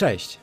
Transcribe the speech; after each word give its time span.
Cześć! 0.00 0.38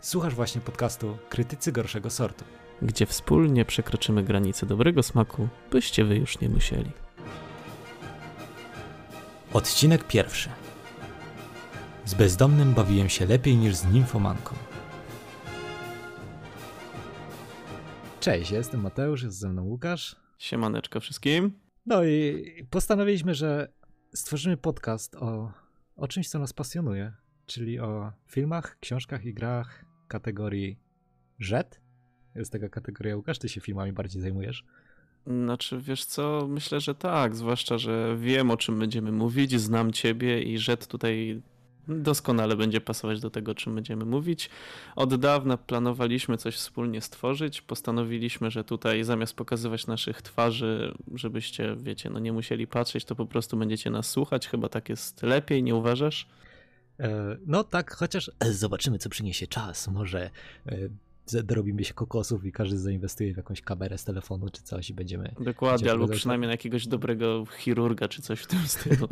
Słuchasz 0.00 0.34
właśnie 0.34 0.60
podcastu 0.60 1.18
Krytycy 1.28 1.72
Gorszego 1.72 2.10
Sortu. 2.10 2.44
Gdzie 2.82 3.06
wspólnie 3.06 3.64
przekroczymy 3.64 4.22
granice 4.22 4.66
dobrego 4.66 5.02
smaku, 5.02 5.48
byście 5.70 6.04
wy 6.04 6.16
już 6.16 6.40
nie 6.40 6.48
musieli. 6.48 6.90
Odcinek 9.52 10.06
pierwszy. 10.06 10.50
Z 12.04 12.14
bezdomnym 12.14 12.74
bawiłem 12.74 13.08
się 13.08 13.26
lepiej 13.26 13.56
niż 13.56 13.74
z 13.74 13.92
nimfomanką. 13.92 14.54
Cześć, 18.20 18.50
ja 18.50 18.58
jestem 18.58 18.80
Mateusz, 18.80 19.22
jest 19.22 19.38
ze 19.38 19.48
mną 19.48 19.64
Łukasz. 19.64 20.16
Siemaneczko 20.38 21.00
wszystkim. 21.00 21.60
No 21.86 22.04
i 22.04 22.44
postanowiliśmy, 22.70 23.34
że 23.34 23.72
stworzymy 24.14 24.56
podcast 24.56 25.14
o, 25.14 25.52
o 25.96 26.08
czymś, 26.08 26.28
co 26.28 26.38
nas 26.38 26.52
pasjonuje, 26.52 27.12
czyli 27.50 27.80
o 27.80 28.12
filmach, 28.26 28.78
książkach 28.80 29.24
i 29.24 29.34
grach 29.34 29.84
kategorii 30.08 30.78
rzet. 31.38 31.80
Jest 32.34 32.52
taka 32.52 32.68
kategoria, 32.68 33.16
Łukasz, 33.16 33.38
ty 33.38 33.48
się 33.48 33.60
filmami 33.60 33.92
bardziej 33.92 34.22
zajmujesz. 34.22 34.64
Znaczy, 35.26 35.80
wiesz 35.80 36.04
co, 36.04 36.46
myślę, 36.48 36.80
że 36.80 36.94
tak, 36.94 37.36
zwłaszcza, 37.36 37.78
że 37.78 38.16
wiem 38.18 38.50
o 38.50 38.56
czym 38.56 38.78
będziemy 38.78 39.12
mówić, 39.12 39.60
znam 39.60 39.92
ciebie 39.92 40.42
i 40.42 40.58
Rzet 40.58 40.86
tutaj 40.86 41.42
doskonale 41.88 42.56
będzie 42.56 42.80
pasować 42.80 43.20
do 43.20 43.30
tego, 43.30 43.52
o 43.52 43.54
czym 43.54 43.74
będziemy 43.74 44.04
mówić. 44.04 44.50
Od 44.96 45.14
dawna 45.14 45.56
planowaliśmy 45.56 46.36
coś 46.36 46.54
wspólnie 46.56 47.00
stworzyć. 47.00 47.62
Postanowiliśmy, 47.62 48.50
że 48.50 48.64
tutaj 48.64 49.04
zamiast 49.04 49.36
pokazywać 49.36 49.86
naszych 49.86 50.22
twarzy, 50.22 50.94
żebyście, 51.14 51.76
wiecie, 51.76 52.10
no 52.10 52.18
nie 52.18 52.32
musieli 52.32 52.66
patrzeć, 52.66 53.04
to 53.04 53.14
po 53.14 53.26
prostu 53.26 53.56
będziecie 53.56 53.90
nas 53.90 54.10
słuchać. 54.10 54.48
Chyba 54.48 54.68
tak 54.68 54.88
jest 54.88 55.22
lepiej, 55.22 55.62
nie 55.62 55.74
uważasz? 55.74 56.26
E, 57.00 57.36
No 57.46 57.64
tak, 57.64 57.94
chociaż 57.94 58.30
zobaczymy, 58.50 58.98
co 58.98 59.08
przyniesie 59.10 59.46
czas. 59.46 59.88
Może 59.88 60.30
e, 60.66 60.76
dorobimy 61.32 61.84
się 61.84 61.94
kokosów 61.94 62.44
i 62.44 62.52
każdy 62.52 62.78
zainwestuje 62.78 63.34
w 63.34 63.36
jakąś 63.36 63.60
kamerę 63.62 63.98
z 63.98 64.04
telefonu 64.04 64.46
czy 64.52 64.62
coś 64.62 64.90
i 64.90 64.94
będziemy... 64.94 65.34
Dokładnie, 65.40 65.90
albo 65.90 66.08
przynajmniej 66.08 66.46
na 66.46 66.52
jakiegoś 66.52 66.86
dobrego 66.86 67.44
chirurga 67.58 68.08
czy 68.08 68.22
coś 68.22 68.40
w 68.40 68.46
tym 68.46 68.58
stylu. 68.66 69.08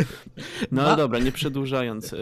No 0.72 0.82
ale 0.82 0.96
dobra, 0.96 1.18
nie 1.18 1.32
przedłużając. 1.32 2.14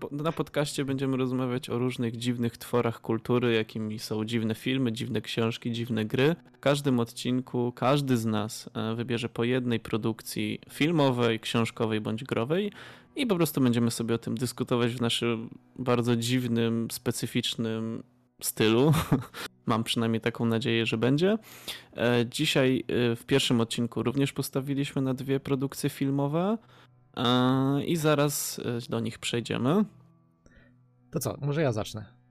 po- 0.00 0.08
Na 0.12 0.32
podcaście 0.32 0.84
będziemy 0.84 1.16
rozmawiać 1.16 1.70
o 1.70 1.78
różnych 1.78 2.16
dziwnych 2.16 2.56
tworach 2.56 3.00
kultury, 3.00 3.54
jakimi 3.54 3.98
są 3.98 4.24
dziwne 4.24 4.54
filmy, 4.54 4.92
dziwne 4.92 5.20
książki, 5.20 5.72
dziwne 5.72 6.04
gry. 6.04 6.36
W 6.52 6.60
każdym 6.60 7.00
odcinku 7.00 7.72
każdy 7.72 8.16
z 8.16 8.24
nas 8.26 8.70
e, 8.74 8.94
wybierze 8.94 9.28
po 9.28 9.44
jednej 9.44 9.80
produkcji 9.80 10.58
filmowej, 10.70 11.40
książkowej 11.40 12.00
bądź 12.00 12.24
growej 12.24 12.72
i 13.16 13.26
po 13.26 13.36
prostu 13.36 13.60
będziemy 13.60 13.90
sobie 13.90 14.14
o 14.14 14.18
tym 14.18 14.34
dyskutować 14.34 14.94
w 14.94 15.00
naszym 15.00 15.50
bardzo 15.78 16.16
dziwnym, 16.16 16.88
specyficznym 16.90 18.02
stylu. 18.42 18.92
Mam 19.66 19.84
przynajmniej 19.84 20.20
taką 20.20 20.44
nadzieję, 20.44 20.86
że 20.86 20.98
będzie. 20.98 21.38
E, 21.96 22.26
Dzisiaj 22.30 22.84
e, 22.88 23.16
w 23.16 23.24
pierwszym 23.26 23.60
odcinku 23.60 24.02
również 24.02 24.32
postawiliśmy 24.32 25.02
na 25.02 25.14
dwie 25.14 25.40
produkcje 25.40 25.90
filmowe 25.90 26.58
e, 27.16 27.84
i 27.84 27.96
zaraz 27.96 28.60
do 28.88 29.00
nich 29.00 29.18
przejdziemy. 29.18 29.84
To 31.10 31.20
co, 31.20 31.36
może 31.40 31.62
ja 31.62 31.72
zacznę. 31.72 32.23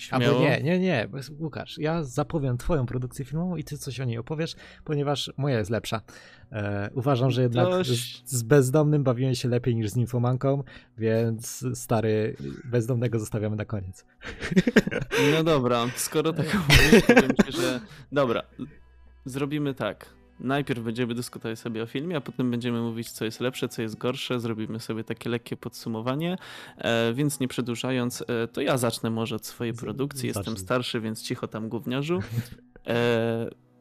Śmiało. 0.00 0.24
Albo 0.24 0.40
nie, 0.40 0.62
nie, 0.62 0.78
nie, 0.78 1.08
Łukasz, 1.38 1.78
ja 1.78 2.02
zapowiem 2.02 2.58
twoją 2.58 2.86
produkcję 2.86 3.24
filmową 3.24 3.56
i 3.56 3.64
ty 3.64 3.78
coś 3.78 4.00
o 4.00 4.04
niej 4.04 4.18
opowiesz, 4.18 4.56
ponieważ 4.84 5.32
moja 5.36 5.58
jest 5.58 5.70
lepsza. 5.70 6.00
E, 6.52 6.90
uważam, 6.94 7.30
że 7.30 7.42
jednak 7.42 7.66
Dość. 7.66 8.22
z 8.28 8.42
bezdomnym 8.42 9.02
bawiłem 9.04 9.34
się 9.34 9.48
lepiej 9.48 9.76
niż 9.76 9.90
z 9.90 9.96
nimfomanką, 9.96 10.62
więc 10.98 11.64
stary, 11.74 12.36
bezdomnego 12.64 13.18
zostawiamy 13.18 13.56
na 13.56 13.64
koniec. 13.64 14.04
No 15.34 15.44
dobra, 15.44 15.86
skoro 15.96 16.32
tak 16.32 16.46
mówisz, 16.68 17.02
powiem 17.06 17.30
ci, 17.46 17.52
że 17.52 17.80
dobra, 18.12 18.42
zrobimy 19.24 19.74
tak. 19.74 20.19
Najpierw 20.40 20.82
będziemy 20.82 21.14
dyskutować 21.14 21.58
sobie 21.58 21.82
o 21.82 21.86
filmie, 21.86 22.16
a 22.16 22.20
potem 22.20 22.50
będziemy 22.50 22.80
mówić, 22.80 23.10
co 23.10 23.24
jest 23.24 23.40
lepsze, 23.40 23.68
co 23.68 23.82
jest 23.82 23.98
gorsze. 23.98 24.40
Zrobimy 24.40 24.80
sobie 24.80 25.04
takie 25.04 25.30
lekkie 25.30 25.56
podsumowanie. 25.56 26.38
E, 26.78 27.12
więc 27.14 27.40
nie 27.40 27.48
przedłużając, 27.48 28.24
e, 28.28 28.48
to 28.48 28.60
ja 28.60 28.78
zacznę 28.78 29.10
może 29.10 29.36
od 29.36 29.46
swojej 29.46 29.74
produkcji. 29.74 30.26
Jestem 30.26 30.56
starszy, 30.56 31.00
więc 31.00 31.22
cicho 31.22 31.48
tam 31.48 31.68
gówniarzu. 31.68 32.20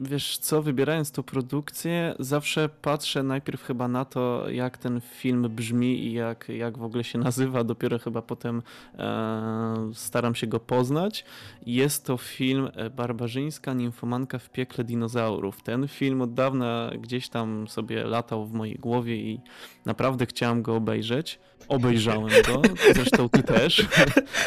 Wiesz 0.01 0.37
co, 0.37 0.61
wybierając 0.61 1.11
tą 1.11 1.23
produkcję, 1.23 2.15
zawsze 2.19 2.69
patrzę 2.81 3.23
najpierw 3.23 3.63
chyba 3.63 3.87
na 3.87 4.05
to, 4.05 4.49
jak 4.49 4.77
ten 4.77 5.01
film 5.01 5.49
brzmi 5.49 6.05
i 6.05 6.13
jak, 6.13 6.49
jak 6.49 6.77
w 6.77 6.83
ogóle 6.83 7.03
się 7.03 7.19
nazywa. 7.29 7.63
Dopiero 7.63 7.99
chyba 7.99 8.21
potem 8.21 8.61
e, 8.97 9.91
staram 9.93 10.35
się 10.35 10.47
go 10.47 10.59
poznać. 10.59 11.25
Jest 11.65 12.05
to 12.05 12.17
film 12.17 12.69
e, 12.75 12.89
Barbarzyńska 12.89 13.73
nimfomanka 13.73 14.39
w 14.39 14.49
piekle 14.49 14.83
dinozaurów. 14.83 15.63
Ten 15.63 15.87
film 15.87 16.21
od 16.21 16.33
dawna 16.33 16.91
gdzieś 17.01 17.29
tam 17.29 17.67
sobie 17.67 18.03
latał 18.03 18.45
w 18.45 18.53
mojej 18.53 18.75
głowie 18.75 19.15
i 19.15 19.39
naprawdę 19.85 20.25
chciałem 20.25 20.61
go 20.61 20.75
obejrzeć. 20.75 21.39
Obejrzałem 21.67 22.29
go, 22.47 22.61
zresztą 22.95 23.29
ty 23.29 23.43
też. 23.43 23.87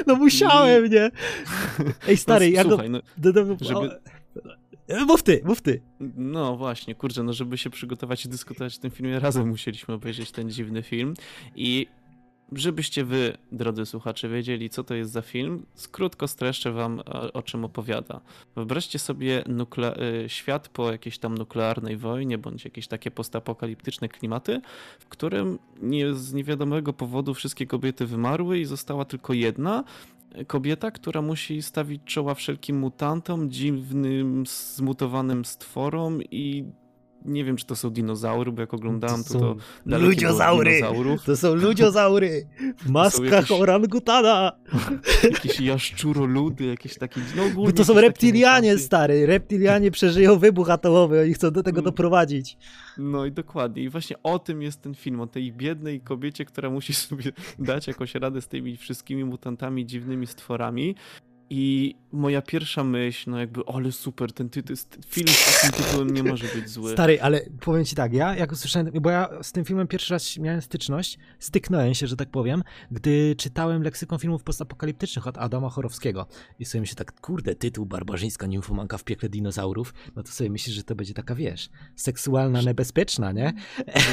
No 0.06 0.14
musiałem, 0.14 0.90
nie? 0.90 1.10
Ej, 2.08 2.16
stary, 2.16 2.50
no, 2.50 2.56
ja 2.56 2.64
go... 2.64 2.70
słuchaj, 2.70 2.90
no, 2.90 3.00
Do, 3.16 3.32
do, 3.32 3.44
żeby- 3.60 4.00
mów 5.06 5.22
ty, 5.22 5.40
mów 5.44 5.60
ty. 5.60 5.80
No 6.16 6.56
właśnie, 6.56 6.94
kurczę, 6.94 7.22
no 7.22 7.32
żeby 7.32 7.58
się 7.58 7.70
przygotować 7.70 8.24
i 8.24 8.28
dyskutować 8.28 8.78
o 8.78 8.80
tym 8.80 8.90
filmie, 8.90 9.20
razem 9.20 9.48
musieliśmy 9.48 9.94
obejrzeć 9.94 10.30
ten 10.30 10.50
dziwny 10.50 10.82
film 10.82 11.14
i 11.56 11.86
żebyście 12.52 13.04
wy, 13.04 13.36
drodzy 13.52 13.86
słuchacze, 13.86 14.28
wiedzieli, 14.28 14.70
co 14.70 14.84
to 14.84 14.94
jest 14.94 15.12
za 15.12 15.22
film, 15.22 15.66
skrótko 15.74 16.28
streszczę 16.28 16.72
wam, 16.72 17.00
o, 17.00 17.32
o 17.32 17.42
czym 17.42 17.64
opowiada. 17.64 18.20
Wyobraźcie 18.54 18.98
sobie 18.98 19.44
y, 19.46 20.28
świat 20.28 20.68
po 20.68 20.92
jakiejś 20.92 21.18
tam 21.18 21.38
nuklearnej 21.38 21.96
wojnie, 21.96 22.38
bądź 22.38 22.64
jakieś 22.64 22.86
takie 22.88 23.10
postapokaliptyczne 23.10 24.08
klimaty, 24.08 24.60
w 24.98 25.06
którym 25.06 25.58
nie, 25.82 26.14
z 26.14 26.32
niewiadomego 26.32 26.92
powodu 26.92 27.34
wszystkie 27.34 27.66
kobiety 27.66 28.06
wymarły 28.06 28.58
i 28.58 28.64
została 28.64 29.04
tylko 29.04 29.32
jedna, 29.32 29.84
kobieta, 30.46 30.90
która 30.90 31.22
musi 31.22 31.62
stawić 31.62 32.02
czoła 32.04 32.34
wszelkim 32.34 32.78
mutantom, 32.78 33.50
dziwnym, 33.50 34.44
zmutowanym 34.46 35.44
stworom 35.44 36.22
i 36.22 36.64
nie 37.24 37.44
wiem, 37.44 37.56
czy 37.56 37.66
to 37.66 37.76
są 37.76 37.90
dinozaury, 37.90 38.52
bo 38.52 38.60
jak 38.60 38.74
oglądałem, 38.74 39.24
to 39.24 39.38
to 39.38 39.56
dalekie 39.86 40.06
ludziozaury. 40.08 40.80
To 41.26 41.36
są 41.36 41.54
ludziozaury 41.54 42.46
w 42.78 42.90
maskach 42.90 43.24
jakieś- 43.30 43.50
orangutana. 43.60 44.52
Jakieś 45.24 45.60
jaszczuroludy, 45.60 46.64
jakieś 46.64 46.98
takie... 46.98 47.20
No, 47.36 47.44
ogólnie 47.44 47.72
to 47.72 47.84
są 47.84 47.94
reptilianie, 48.00 48.78
stary. 48.78 49.26
Reptilianie 49.26 49.90
przeżyją 49.90 50.38
wybuch 50.38 50.70
atomowy, 50.70 51.20
oni 51.20 51.34
chcą 51.34 51.50
do 51.50 51.62
tego 51.62 51.78
Mm. 51.80 51.84
doprowadzić. 51.84 52.56
No 52.98 53.26
i 53.26 53.32
dokładnie. 53.32 53.82
I 53.82 53.88
właśnie 53.88 54.16
o 54.22 54.38
tym 54.38 54.62
jest 54.62 54.82
ten 54.82 54.94
film, 54.94 55.20
o 55.20 55.26
tej 55.26 55.52
biednej 55.52 56.00
kobiecie, 56.00 56.44
która 56.44 56.70
musi 56.70 56.94
sobie 57.08 57.32
dać 57.58 57.86
jakąś 57.86 58.14
radę 58.14 58.40
z 58.40 58.48
tymi 58.48 58.76
wszystkimi 58.76 59.24
mutantami, 59.24 59.86
dziwnymi 59.86 60.26
stworami. 60.26 60.94
I 61.50 61.94
moja 62.12 62.42
pierwsza 62.42 62.84
myśl, 62.84 63.30
no 63.30 63.38
jakby, 63.38 63.60
ale 63.66 63.92
super, 63.92 64.32
ten 64.32 64.48
tytuł, 64.48 64.76
film 65.06 65.28
z 65.28 65.62
takim 65.62 65.84
tytułem 65.84 66.10
nie 66.10 66.22
może 66.22 66.46
być 66.54 66.68
zły. 66.68 66.92
Stary, 66.92 67.22
ale 67.22 67.40
powiem 67.60 67.84
ci 67.84 67.96
tak, 67.96 68.12
ja 68.12 68.36
jak 68.36 68.52
usłyszałem, 68.52 68.90
bo 69.00 69.10
ja 69.10 69.28
z 69.42 69.52
tym 69.52 69.64
filmem 69.64 69.86
pierwszy 69.86 70.14
raz 70.14 70.38
miałem 70.38 70.62
styczność, 70.62 71.18
styknąłem 71.38 71.94
się, 71.94 72.06
że 72.06 72.16
tak 72.16 72.30
powiem, 72.30 72.62
gdy 72.90 73.34
czytałem 73.36 73.82
leksykon 73.82 74.18
filmów 74.18 74.42
postapokaliptycznych 74.42 75.26
od 75.26 75.38
Adama 75.38 75.68
Chorowskiego. 75.68 76.26
I 76.58 76.64
sobie 76.64 76.80
myślę 76.80 76.96
tak, 76.96 77.20
kurde, 77.20 77.54
tytuł 77.54 77.86
Barbarzyńska 77.86 78.46
nimfomanka 78.46 78.98
w 78.98 79.04
piekle 79.04 79.28
dinozaurów, 79.28 79.94
no 80.16 80.22
to 80.22 80.32
sobie 80.32 80.50
myślisz, 80.50 80.76
że 80.76 80.82
to 80.82 80.94
będzie 80.94 81.14
taka, 81.14 81.34
wiesz, 81.34 81.70
seksualna, 81.96 82.62
nebezpieczna, 82.62 83.32
nie? 83.32 83.52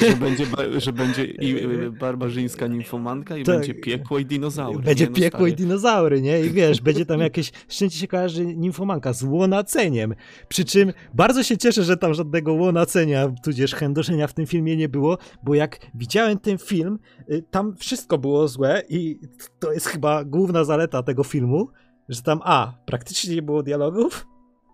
że 0.01 0.16
będzie, 0.16 0.45
że 0.78 0.94
będzie 0.94 1.25
i 1.25 1.66
y, 1.66 1.91
barbarzyńska 1.91 2.68
nimfomanka 2.68 3.38
i 3.38 3.44
Tak. 3.44 3.56
będzie 3.56 3.73
piekło 3.73 4.19
i 4.19 4.25
dinozaury. 4.25 4.84
Będzie 4.84 5.03
nie? 5.03 5.09
No, 5.09 5.16
piekło 5.16 5.47
i 5.47 5.50
stary. 5.50 5.63
dinozaury, 5.63 6.22
nie? 6.22 6.41
I 6.41 6.50
wiesz, 6.50 6.81
będzie 6.81 7.06
tam 7.06 7.19
jakieś, 7.24 7.51
z 7.68 7.77
czym 7.77 7.89
ci 7.89 8.00
się 8.00 8.07
kojarzy 8.07 8.45
nimfomanka? 8.45 9.13
Z 9.13 9.24
łonaceniem. 9.24 10.16
Przy 10.48 10.66
czym 10.66 10.94
bardzo 11.13 11.44
się 11.44 11.57
cieszę, 11.57 11.83
że 11.83 11.98
tam 11.98 12.13
żadnego 12.13 12.54
łonacenia, 12.54 13.31
tudzież 13.44 13.75
chędożenia 13.75 14.27
w 14.27 14.33
tym 14.33 14.45
filmie 14.45 14.77
nie 14.77 14.89
było, 14.89 15.18
bo 15.44 15.56
jak 15.56 15.80
widziałem 15.95 16.39
ten 16.39 16.57
film, 16.57 17.00
y, 17.31 17.44
tam 17.51 17.75
wszystko 17.75 18.18
było 18.18 18.48
złe 18.48 18.83
i 18.89 19.19
to 19.60 19.71
jest 19.71 19.86
chyba 19.86 20.24
główna 20.24 20.63
zaleta 20.63 21.04
tego 21.04 21.24
filmu, 21.24 21.68
że 22.10 22.21
tam 22.21 22.39
A, 22.44 22.74
praktycznie 22.86 23.36
nie 23.36 23.42
było 23.42 23.63
dialogów, 23.63 24.25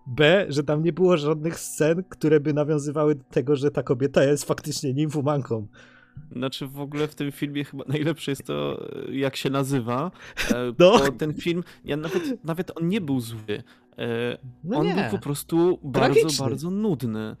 B, 0.06 0.46
że 0.48 0.64
tam 0.64 0.82
nie 0.82 0.92
było 0.92 1.16
żadnych 1.16 1.60
scen, 1.60 2.04
które 2.08 2.40
by 2.40 2.52
nawiązywały 2.52 3.14
do 3.14 3.24
tego, 3.24 3.56
że 3.56 3.70
ta 3.70 3.82
kobieta 3.82 4.24
jest 4.24 4.44
faktycznie 4.44 4.94
nimfomanką. 4.94 5.66
Znaczy 6.32 6.66
w 6.66 6.80
ogóle 6.80 7.08
w 7.08 7.14
tym 7.14 7.32
filmie 7.32 7.64
chyba 7.64 7.84
najlepsze 7.88 8.30
jest 8.32 8.44
to, 8.46 8.86
jak 9.12 9.36
się 9.36 9.50
nazywa. 9.50 10.10
e, 10.50 10.54
No. 10.78 10.98
Bo 10.98 11.10
ten 11.12 11.34
film, 11.34 11.64
ja 11.84 11.96
nawet, 11.96 12.44
nawet 12.44 12.72
on 12.78 12.88
nie 12.88 13.00
był 13.00 13.20
zły. 13.20 13.62
E, 13.98 14.38
No 14.64 14.78
on 14.78 14.86
nie. 14.86 14.94
był 14.94 15.04
po 15.10 15.18
prostu 15.18 15.78
bardzo, 15.82 16.44
bardzo 16.44 16.70
nudny. 16.70 17.36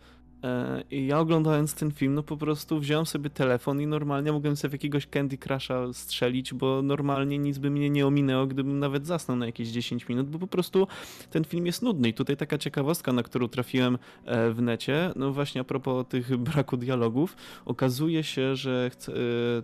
E, 0.46 0.82
I 0.90 1.06
ja 1.06 1.18
oglądając 1.18 1.74
ten 1.74 1.92
film, 1.92 2.14
no 2.14 2.22
po 2.22 2.36
prostu 2.36 2.80
wziąłem 2.80 3.06
sobie 3.06 3.30
telefon 3.30 3.80
i 3.80 3.86
normalnie 3.86 4.32
mogłem 4.32 4.56
sobie 4.56 4.74
jakiegoś 4.74 5.06
Candy 5.06 5.38
Crusha 5.38 5.92
strzelić, 5.92 6.54
bo 6.54 6.82
normalnie 6.82 7.38
nic 7.38 7.58
by 7.58 7.70
mnie 7.70 7.90
nie 7.90 8.06
ominęło, 8.06 8.46
gdybym 8.46 8.78
nawet 8.78 9.06
zasnął 9.06 9.36
na 9.36 9.46
jakieś 9.46 9.68
10 9.68 10.08
minut, 10.08 10.30
bo 10.30 10.38
po 10.38 10.46
prostu 10.46 10.86
ten 11.30 11.44
film 11.44 11.66
jest 11.66 11.82
nudny. 11.82 12.08
I 12.08 12.14
tutaj 12.14 12.36
taka 12.36 12.58
ciekawostka, 12.58 13.12
na 13.12 13.22
którą 13.22 13.48
trafiłem 13.48 13.98
e, 14.24 14.50
w 14.50 14.62
necie, 14.62 15.12
no 15.16 15.32
właśnie 15.32 15.60
a 15.60 15.64
propos 15.64 16.06
tych 16.08 16.36
braku 16.36 16.76
dialogów, 16.76 17.36
okazuje 17.64 18.24
się, 18.24 18.56
że 18.56 18.90
chce, 18.90 19.12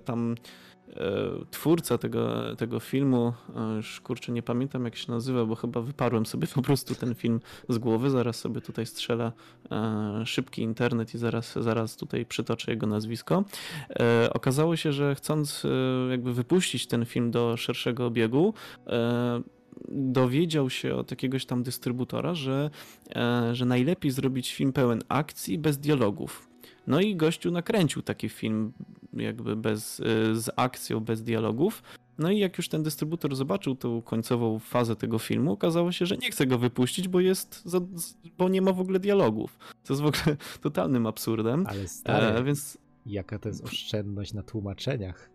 tam 0.04 0.34
E, 0.34 0.71
twórca 1.50 1.98
tego, 1.98 2.56
tego 2.56 2.80
filmu, 2.80 3.32
e, 3.56 3.76
już 3.76 4.00
kurczę 4.00 4.32
nie 4.32 4.42
pamiętam 4.42 4.84
jak 4.84 4.96
się 4.96 5.12
nazywa, 5.12 5.44
bo 5.44 5.54
chyba 5.54 5.80
wyparłem 5.80 6.26
sobie 6.26 6.46
po 6.54 6.62
prostu 6.62 6.94
ten 6.94 7.14
film 7.14 7.40
z 7.68 7.78
głowy, 7.78 8.10
zaraz 8.10 8.36
sobie 8.36 8.60
tutaj 8.60 8.86
strzelę 8.86 9.32
e, 9.70 10.22
szybki 10.26 10.62
internet 10.62 11.14
i 11.14 11.18
zaraz, 11.18 11.54
zaraz 11.60 11.96
tutaj 11.96 12.26
przytoczę 12.26 12.70
jego 12.70 12.86
nazwisko. 12.86 13.44
Okazało 14.30 14.76
się, 14.76 14.92
że 14.92 15.14
chcąc 15.14 15.66
jakby 16.10 16.34
wypuścić 16.34 16.86
ten 16.86 17.04
film 17.04 17.30
do 17.30 17.56
szerszego 17.56 18.06
obiegu, 18.06 18.54
dowiedział 19.88 20.70
się 20.70 20.94
od 20.94 21.10
jakiegoś 21.10 21.46
tam 21.46 21.62
dystrybutora, 21.62 22.34
że, 22.34 22.70
że 23.52 23.64
najlepiej 23.64 24.10
zrobić 24.10 24.54
film 24.54 24.72
pełen 24.72 25.02
akcji 25.08 25.58
bez 25.58 25.78
dialogów. 25.78 26.48
No 26.86 27.00
i 27.00 27.16
gościu 27.16 27.50
nakręcił 27.50 28.02
taki 28.02 28.28
film 28.28 28.72
jakby 29.14 29.56
bez, 29.56 30.00
y, 30.00 30.04
z 30.40 30.50
akcją, 30.56 31.00
bez 31.00 31.22
dialogów. 31.22 31.82
No 32.18 32.30
i 32.30 32.38
jak 32.38 32.58
już 32.58 32.68
ten 32.68 32.82
dystrybutor 32.82 33.36
zobaczył 33.36 33.74
tą 33.74 34.02
końcową 34.02 34.58
fazę 34.58 34.96
tego 34.96 35.18
filmu, 35.18 35.52
okazało 35.52 35.92
się, 35.92 36.06
że 36.06 36.16
nie 36.16 36.30
chce 36.30 36.46
go 36.46 36.58
wypuścić, 36.58 37.08
bo 37.08 37.20
jest, 37.20 37.64
bo 38.38 38.48
nie 38.48 38.62
ma 38.62 38.72
w 38.72 38.80
ogóle 38.80 39.00
dialogów. 39.00 39.58
Co 39.82 39.92
jest 39.94 40.02
w 40.02 40.06
ogóle 40.06 40.36
totalnym 40.60 41.06
absurdem. 41.06 41.66
Ale 41.68 41.88
stary, 41.88 42.26
e, 42.26 42.44
więc... 42.44 42.78
jaka 43.06 43.38
to 43.38 43.48
jest 43.48 43.64
oszczędność 43.64 44.32
na 44.32 44.42
tłumaczeniach. 44.42 45.31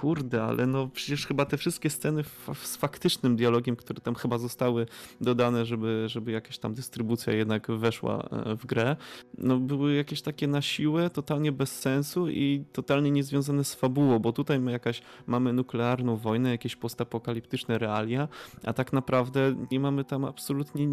Kurde, 0.00 0.42
ale 0.42 0.66
no 0.66 0.88
przecież 0.88 1.26
chyba 1.26 1.44
te 1.44 1.56
wszystkie 1.56 1.90
sceny 1.90 2.24
z 2.54 2.76
faktycznym 2.76 3.36
dialogiem, 3.36 3.76
które 3.76 4.00
tam 4.00 4.14
chyba 4.14 4.38
zostały 4.38 4.86
dodane, 5.20 5.64
żeby, 5.64 6.04
żeby 6.06 6.32
jakaś 6.32 6.58
tam 6.58 6.74
dystrybucja 6.74 7.32
jednak 7.32 7.70
weszła 7.70 8.28
e, 8.32 8.56
w 8.56 8.66
grę, 8.66 8.96
no 9.38 9.58
były 9.58 9.94
jakieś 9.94 10.22
takie 10.22 10.46
na 10.46 10.62
siłę, 10.62 11.10
totalnie 11.10 11.52
bez 11.52 11.80
sensu 11.80 12.28
i 12.28 12.64
totalnie 12.72 13.10
niezwiązane 13.10 13.64
z 13.64 13.74
fabułą, 13.74 14.18
bo 14.18 14.32
tutaj 14.32 14.60
my 14.60 14.72
jakaś 14.72 15.02
mamy 15.26 15.52
nuklearną 15.52 16.16
wojnę, 16.16 16.50
jakieś 16.50 16.76
postapokaliptyczne 16.76 17.78
realia, 17.78 18.28
a 18.64 18.72
tak 18.72 18.92
naprawdę 18.92 19.54
nie 19.70 19.80
mamy 19.80 20.04
tam 20.04 20.24
absolutnie 20.24 20.88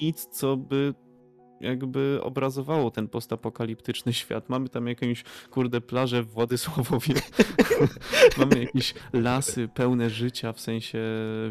nic, 0.00 0.26
co 0.26 0.56
by 0.56 0.94
jakby 1.62 2.18
obrazowało 2.22 2.90
ten 2.90 3.08
postapokaliptyczny 3.08 4.12
świat. 4.12 4.48
Mamy 4.48 4.68
tam 4.68 4.86
jakąś, 4.86 5.24
kurde, 5.50 5.80
plażę 5.80 6.22
w 6.22 6.26
Władysławowie. 6.26 7.14
Mamy 8.38 8.60
jakieś 8.60 8.94
lasy 9.12 9.68
pełne 9.74 10.10
życia, 10.10 10.52
w 10.52 10.60
sensie, 10.60 10.98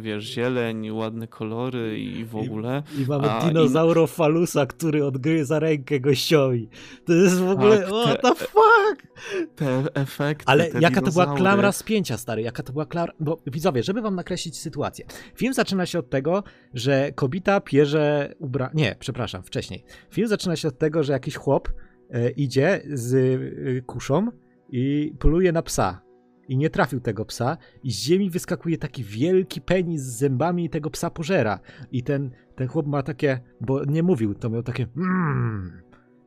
wiesz, 0.02 0.24
zieleń, 0.24 0.92
ładne 0.92 1.28
kolory 1.28 2.00
i 2.00 2.25
w 2.25 2.36
ogóle. 2.36 2.84
I, 2.98 3.02
i 3.02 3.06
mamy 3.06 3.31
A, 3.31 3.48
dinozaurofalusa, 3.48 4.63
i... 4.63 4.68
który 4.68 5.06
odgryza 5.06 5.60
rękę 5.60 6.00
gościowi. 6.00 6.69
To 7.06 7.14
jest 7.14 7.40
w 7.40 7.50
ogóle, 7.50 7.80
tak, 7.80 7.90
what 7.90 8.22
the 8.22 8.46
fuck? 8.62 9.08
Te 9.56 9.84
efekty, 9.94 10.44
Ale 10.48 10.66
te 10.66 10.80
jaka 10.80 11.02
to 11.02 11.12
była 11.12 11.36
klamra 11.36 11.72
spięcia, 11.72 12.18
stary, 12.18 12.42
jaka 12.42 12.63
to 12.63 12.74
była 12.74 12.86
klamra... 12.86 13.13
Bo 13.19 13.42
widzowie, 13.48 13.84
żeby 13.84 14.02
wam 14.02 14.16
nakreślić 14.16 14.60
sytuację. 14.60 15.06
Film 15.36 15.54
zaczyna 15.54 15.86
się 15.86 16.00
od 16.00 16.10
tego, 16.10 16.44
że 16.74 17.12
kobita 17.16 17.62
pierze 17.62 18.36
ubra... 18.40 18.69
Nie, 18.74 18.96
przepraszam, 19.00 19.44
wcześniej. 19.44 19.84
Film 20.12 20.28
zaczyna 20.28 20.56
się 20.56 20.68
od 20.68 20.78
tego, 20.78 21.04
że 21.04 21.13
jakiś 21.13 21.36
chłop 21.36 21.69
e, 22.10 22.30
idzie 22.30 22.81
z 22.94 23.13
e, 23.13 23.81
kuszą 23.81 24.28
i 24.69 25.14
poluje 25.19 25.52
na 25.52 25.62
psa. 25.62 26.02
I 26.48 26.57
nie 26.57 26.69
trafił 26.69 27.00
tego 27.00 27.25
psa, 27.25 27.57
i 27.84 27.92
z 27.92 28.00
ziemi 28.00 28.30
wyskakuje 28.30 28.78
taki 28.78 29.04
wielki 29.04 29.62
penis 29.62 30.02
z 30.02 30.18
zębami 30.18 30.66
i 30.66 30.69
tego 30.69 30.90
psa 30.90 31.10
pożera. 31.10 31.60
I 31.92 32.04
ten, 32.04 32.31
ten 32.56 32.68
chłop 32.68 32.88
ma 32.88 33.04
takie, 33.04 33.40
bo 33.62 33.86
nie 33.86 34.04
mówił, 34.04 34.36
to 34.36 34.50
miał 34.50 34.64
takie 34.64 34.88
mmm, 34.98 35.81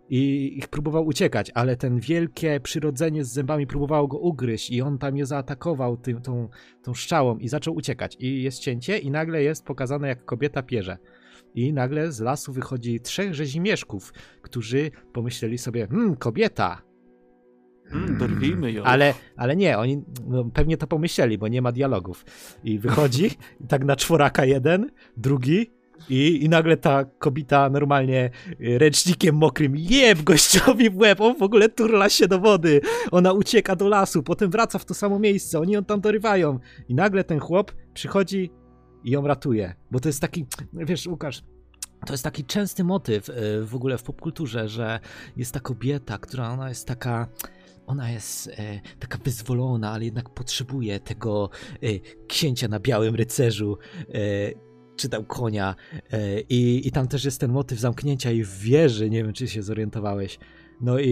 i 0.08 0.62
próbował 0.70 1.06
uciekać, 1.06 1.50
ale 1.54 1.76
ten 1.76 2.00
wielkie 2.00 2.60
przyrodzenie 2.60 3.24
z 3.24 3.32
zębami 3.32 3.66
próbowało 3.66 4.08
go 4.08 4.18
ugryźć 4.18 4.70
i 4.70 4.82
on 4.82 4.98
tam 4.98 5.16
je 5.16 5.26
zaatakował 5.26 5.96
tym, 5.96 6.22
tą, 6.22 6.48
tą 6.82 6.94
szczałą 6.94 7.38
i 7.38 7.48
zaczął 7.48 7.74
uciekać. 7.74 8.16
I 8.20 8.42
jest 8.42 8.58
cięcie 8.58 8.98
i 8.98 9.10
nagle 9.10 9.42
jest 9.42 9.64
pokazane 9.64 10.08
jak 10.08 10.24
kobieta 10.24 10.62
pierze. 10.62 10.98
I 11.54 11.72
nagle 11.72 12.12
z 12.12 12.20
lasu 12.20 12.52
wychodzi 12.52 13.00
trzech 13.00 13.34
rzezimieszków, 13.34 14.12
którzy 14.42 14.90
pomyśleli 15.12 15.58
sobie, 15.58 15.86
hmm, 15.86 16.16
kobieta, 16.16 16.82
Hmm, 17.88 18.18
dorwijmy 18.18 18.72
ją. 18.72 18.82
Ale, 18.82 19.14
ale 19.36 19.56
nie, 19.56 19.78
oni 19.78 20.02
no, 20.26 20.44
pewnie 20.44 20.76
to 20.76 20.86
pomyśleli, 20.86 21.38
bo 21.38 21.48
nie 21.48 21.62
ma 21.62 21.72
dialogów. 21.72 22.24
I 22.64 22.78
wychodzi 22.78 23.30
tak 23.68 23.84
na 23.84 23.96
czworaka 23.96 24.44
jeden, 24.44 24.90
drugi 25.16 25.70
i, 26.08 26.44
I 26.44 26.48
nagle 26.48 26.76
ta 26.76 27.04
kobita 27.04 27.70
normalnie 27.70 28.30
y, 28.60 28.78
ręcznikiem 28.78 29.36
mokrym 29.36 29.76
jeb 29.76 30.22
gościowi 30.22 30.90
w 30.90 30.96
łeb, 30.96 31.20
on 31.20 31.38
w 31.38 31.42
ogóle 31.42 31.68
turla 31.68 32.08
się 32.08 32.28
do 32.28 32.38
wody, 32.38 32.80
ona 33.10 33.32
ucieka 33.32 33.76
do 33.76 33.88
lasu, 33.88 34.22
potem 34.22 34.50
wraca 34.50 34.78
w 34.78 34.84
to 34.84 34.94
samo 34.94 35.18
miejsce, 35.18 35.60
oni 35.60 35.72
ją 35.72 35.84
tam 35.84 36.00
dorywają. 36.00 36.58
I 36.88 36.94
nagle 36.94 37.24
ten 37.24 37.40
chłop 37.40 37.72
przychodzi 37.94 38.50
i 39.04 39.10
ją 39.10 39.26
ratuje, 39.26 39.74
bo 39.90 40.00
to 40.00 40.08
jest 40.08 40.20
taki, 40.20 40.46
wiesz 40.72 41.06
Łukasz, 41.06 41.42
to 42.06 42.12
jest 42.12 42.24
taki 42.24 42.44
częsty 42.44 42.84
motyw 42.84 43.28
y, 43.28 43.32
w 43.64 43.74
ogóle 43.74 43.98
w 43.98 44.02
popkulturze, 44.02 44.68
że 44.68 45.00
jest 45.36 45.54
ta 45.54 45.60
kobieta, 45.60 46.18
która 46.18 46.50
ona 46.50 46.68
jest 46.68 46.86
taka 46.86 47.28
ona 47.86 48.10
jest 48.10 48.48
e, 48.48 48.80
taka 48.98 49.18
wyzwolona, 49.18 49.92
ale 49.92 50.04
jednak 50.04 50.30
potrzebuje 50.30 51.00
tego 51.00 51.50
e, 51.82 51.86
księcia 52.28 52.68
na 52.68 52.80
białym 52.80 53.14
rycerzu, 53.14 53.78
e, 54.08 54.14
czy 54.96 55.08
tam 55.08 55.24
konia. 55.24 55.74
E, 56.12 56.40
I, 56.40 56.88
I 56.88 56.90
tam 56.90 57.08
też 57.08 57.24
jest 57.24 57.40
ten 57.40 57.52
motyw 57.52 57.78
zamknięcia 57.78 58.30
i 58.30 58.44
wieży, 58.44 59.10
nie 59.10 59.24
wiem 59.24 59.32
czy 59.32 59.48
się 59.48 59.62
zorientowałeś. 59.62 60.38
No 60.80 60.98
i, 60.98 61.08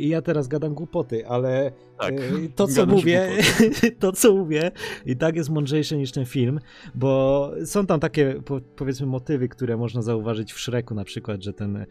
i, 0.00 0.08
ja 0.08 0.22
teraz 0.22 0.48
gadam 0.48 0.74
głupoty, 0.74 1.28
ale 1.28 1.72
tak, 1.98 2.14
e, 2.14 2.48
to 2.54 2.66
co 2.66 2.86
mówię, 2.86 3.30
to 4.00 4.12
co 4.12 4.34
mówię 4.34 4.70
i 5.06 5.16
tak 5.16 5.36
jest 5.36 5.50
mądrzejsze 5.50 5.96
niż 5.96 6.12
ten 6.12 6.24
film, 6.24 6.60
bo 6.94 7.50
są 7.64 7.86
tam 7.86 8.00
takie 8.00 8.42
powiedzmy 8.76 9.06
motywy, 9.06 9.48
które 9.48 9.76
można 9.76 10.02
zauważyć 10.02 10.52
w 10.52 10.60
Szreku 10.60 10.94
na 10.94 11.04
przykład, 11.04 11.42
że 11.42 11.52
ten 11.52 11.76
y, 11.76 11.86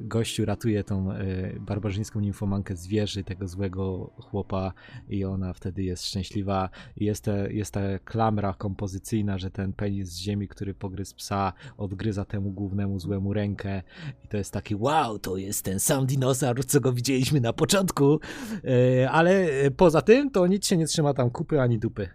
gościu 0.00 0.44
ratuje 0.44 0.84
tą 0.84 1.12
y, 1.12 1.56
barbarzyńską 1.60 2.20
nimfomankę 2.20 2.76
z 2.76 2.86
wieży, 2.86 3.24
tego 3.24 3.48
złego 3.48 4.10
chłopa 4.20 4.72
i 5.08 5.24
ona 5.24 5.52
wtedy 5.52 5.82
jest 5.82 6.06
szczęśliwa. 6.06 6.70
Jest, 6.96 7.24
te, 7.24 7.52
jest 7.52 7.74
ta 7.74 7.80
klamra 8.04 8.54
kompozycyjna, 8.54 9.38
że 9.38 9.50
ten 9.50 9.72
penis 9.72 10.08
z 10.08 10.18
ziemi, 10.18 10.48
który 10.48 10.74
pogryzł 10.74 11.16
psa, 11.16 11.52
odgryza 11.76 12.24
temu 12.24 12.50
głównemu 12.50 12.98
złemu 12.98 13.32
rękę 13.32 13.82
i 14.24 14.28
to 14.28 14.36
jest 14.36 14.52
taki 14.52 14.74
wow, 14.74 15.18
to 15.18 15.36
jest 15.36 15.64
ten 15.64 15.80
sam 15.80 16.06
dinozaur, 16.06 16.64
co 16.66 16.80
go 16.80 16.92
widzieliśmy 16.92 17.40
na 17.40 17.52
początku, 17.52 18.20
y, 18.64 19.08
ale 19.10 19.23
ale 19.24 19.70
poza 19.76 20.02
tym 20.02 20.30
to 20.30 20.46
nic 20.46 20.66
się 20.66 20.76
nie 20.76 20.86
trzyma 20.86 21.14
tam 21.14 21.30
kupy 21.30 21.60
ani 21.60 21.78
dupy. 21.78 22.08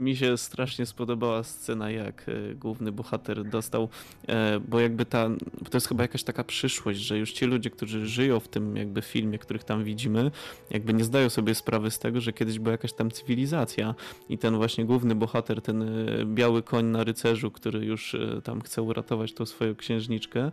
Mi 0.00 0.16
się 0.16 0.36
strasznie 0.36 0.86
spodobała 0.86 1.42
scena, 1.42 1.90
jak 1.90 2.28
e, 2.28 2.54
główny 2.54 2.92
bohater 2.92 3.44
dostał, 3.44 3.88
e, 4.28 4.60
bo 4.60 4.80
jakby 4.80 5.04
ta, 5.04 5.28
to 5.70 5.76
jest 5.76 5.88
chyba 5.88 6.04
jakaś 6.04 6.22
taka 6.22 6.44
przyszłość, 6.44 7.00
że 7.00 7.18
już 7.18 7.32
ci 7.32 7.46
ludzie, 7.46 7.70
którzy 7.70 8.06
żyją 8.06 8.40
w 8.40 8.48
tym 8.48 8.76
jakby 8.76 9.02
filmie, 9.02 9.38
których 9.38 9.64
tam 9.64 9.84
widzimy, 9.84 10.30
jakby 10.70 10.94
nie 10.94 11.04
zdają 11.04 11.28
sobie 11.28 11.54
sprawy 11.54 11.90
z 11.90 11.98
tego, 11.98 12.20
że 12.20 12.32
kiedyś 12.32 12.58
była 12.58 12.72
jakaś 12.72 12.92
tam 12.92 13.10
cywilizacja 13.10 13.94
i 14.28 14.38
ten 14.38 14.56
właśnie 14.56 14.84
główny 14.84 15.14
bohater, 15.14 15.62
ten 15.62 15.82
e, 15.82 15.86
biały 16.24 16.62
koń 16.62 16.84
na 16.84 17.04
rycerzu, 17.04 17.50
który 17.50 17.84
już 17.84 18.16
tam 18.44 18.60
chce 18.60 18.82
uratować 18.82 19.34
tą 19.34 19.46
swoją 19.46 19.74
księżniczkę, 19.74 20.50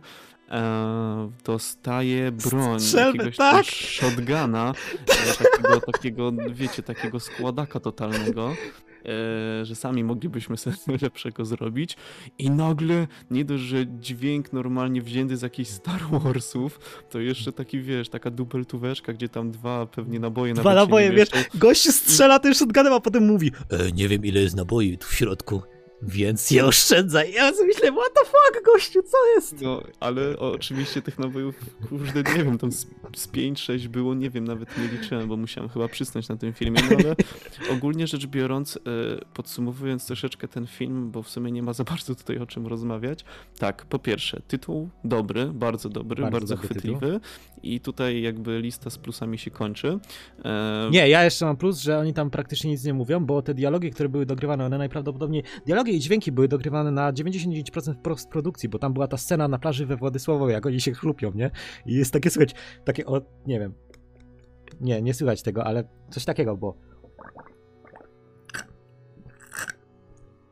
dostaje 1.44 2.32
broń, 2.32 2.80
Strzelby, 2.80 3.18
jakiegoś 3.18 3.36
tak? 3.36 3.66
shotguna, 3.66 4.74
takiego, 5.38 5.80
takiego, 5.92 6.32
wiecie, 6.50 6.82
takiego 6.82 7.20
składaka 7.20 7.80
totalnego 7.80 8.54
E, 9.04 9.64
że 9.64 9.74
sami 9.74 10.04
moglibyśmy 10.04 10.56
sobie 10.56 10.76
lepszego 11.02 11.44
zrobić 11.44 11.96
i 12.38 12.50
nagle 12.50 13.06
nie 13.30 13.44
dość, 13.44 13.62
że 13.62 13.86
dźwięk 13.86 14.52
normalnie 14.52 15.02
wzięty 15.02 15.36
z 15.36 15.42
jakichś 15.42 15.70
Star 15.70 16.00
Warsów, 16.10 16.80
to 17.10 17.20
jeszcze 17.20 17.52
taki, 17.52 17.80
wiesz, 17.80 18.08
taka 18.08 18.30
dubeltóweczka, 18.30 19.12
gdzie 19.12 19.28
tam 19.28 19.50
dwa 19.50 19.86
pewnie 19.86 20.20
naboje 20.20 20.54
Dwa 20.54 20.74
naboje, 20.74 21.10
wiesz, 21.10 21.28
gość 21.54 21.90
strzela 21.90 22.38
tym 22.38 22.54
shotgunem, 22.54 22.92
a 22.92 23.00
potem 23.00 23.26
mówi 23.26 23.52
e, 23.70 23.92
nie 23.92 24.08
wiem 24.08 24.24
ile 24.24 24.40
jest 24.40 24.56
naboi 24.56 24.98
tu 24.98 25.06
w 25.06 25.14
środku. 25.14 25.62
Więc 26.06 26.50
je 26.50 26.64
oszczędzaj. 26.64 27.32
Ja 27.32 27.52
sobie 27.52 27.66
myślę, 27.66 27.92
what 27.92 28.14
the 28.14 28.24
fuck, 28.24 28.64
gościu, 28.74 29.02
co 29.02 29.16
jest? 29.34 29.60
No, 29.60 29.82
ale 30.00 30.38
oczywiście 30.38 31.02
tych 31.02 31.18
nabojów, 31.18 31.54
kurde, 31.88 32.22
nie 32.36 32.44
wiem, 32.44 32.58
tam 32.58 32.72
z, 32.72 32.86
z 33.16 33.28
5-6 33.28 33.88
było, 33.88 34.14
nie 34.14 34.30
wiem, 34.30 34.44
nawet 34.44 34.78
nie 34.78 34.88
liczyłem, 34.88 35.28
bo 35.28 35.36
musiałem 35.36 35.70
chyba 35.70 35.88
przysnąć 35.88 36.28
na 36.28 36.36
tym 36.36 36.52
filmie, 36.52 36.80
no 36.90 36.96
ale 36.96 37.16
ogólnie 37.76 38.06
rzecz 38.06 38.26
biorąc, 38.26 38.76
e, 38.76 38.80
podsumowując 39.34 40.06
troszeczkę 40.06 40.48
ten 40.48 40.66
film, 40.66 41.10
bo 41.10 41.22
w 41.22 41.28
sumie 41.28 41.52
nie 41.52 41.62
ma 41.62 41.72
za 41.72 41.84
bardzo 41.84 42.14
tutaj 42.14 42.38
o 42.38 42.46
czym 42.46 42.66
rozmawiać, 42.66 43.24
tak, 43.58 43.84
po 43.84 43.98
pierwsze, 43.98 44.42
tytuł 44.48 44.88
dobry, 45.04 45.46
bardzo 45.46 45.88
dobry, 45.88 46.22
bardzo, 46.22 46.38
bardzo 46.38 46.56
chwytliwy 46.56 47.06
tytuł. 47.06 47.20
i 47.62 47.80
tutaj 47.80 48.22
jakby 48.22 48.60
lista 48.60 48.90
z 48.90 48.98
plusami 48.98 49.38
się 49.38 49.50
kończy. 49.50 49.98
E... 50.44 50.88
Nie, 50.90 51.08
ja 51.08 51.24
jeszcze 51.24 51.44
mam 51.44 51.56
plus, 51.56 51.80
że 51.80 51.98
oni 51.98 52.14
tam 52.14 52.30
praktycznie 52.30 52.70
nic 52.70 52.84
nie 52.84 52.94
mówią, 52.94 53.26
bo 53.26 53.42
te 53.42 53.54
dialogi, 53.54 53.90
które 53.90 54.08
były 54.08 54.26
dogrywane, 54.26 54.66
one 54.66 54.78
najprawdopodobniej, 54.78 55.42
dialogi 55.66 55.93
i 55.94 56.00
dźwięki 56.00 56.32
były 56.32 56.48
dogrywane 56.48 56.90
na 56.90 57.12
99% 57.12 57.94
w 57.94 57.98
postprodukcji, 57.98 58.68
bo 58.68 58.78
tam 58.78 58.92
była 58.92 59.08
ta 59.08 59.16
scena 59.16 59.48
na 59.48 59.58
plaży 59.58 59.86
we 59.86 59.96
Władysławowie, 59.96 60.52
jak 60.52 60.66
oni 60.66 60.80
się 60.80 60.92
chlupią, 60.92 61.32
nie? 61.34 61.50
I 61.86 61.94
jest 61.94 62.12
takie 62.12 62.30
słychać, 62.30 62.54
takie 62.84 63.06
o, 63.06 63.22
nie 63.46 63.60
wiem, 63.60 63.74
nie, 64.80 65.02
nie 65.02 65.14
słychać 65.14 65.42
tego, 65.42 65.64
ale 65.64 65.84
coś 66.10 66.24
takiego, 66.24 66.56
bo 66.56 66.74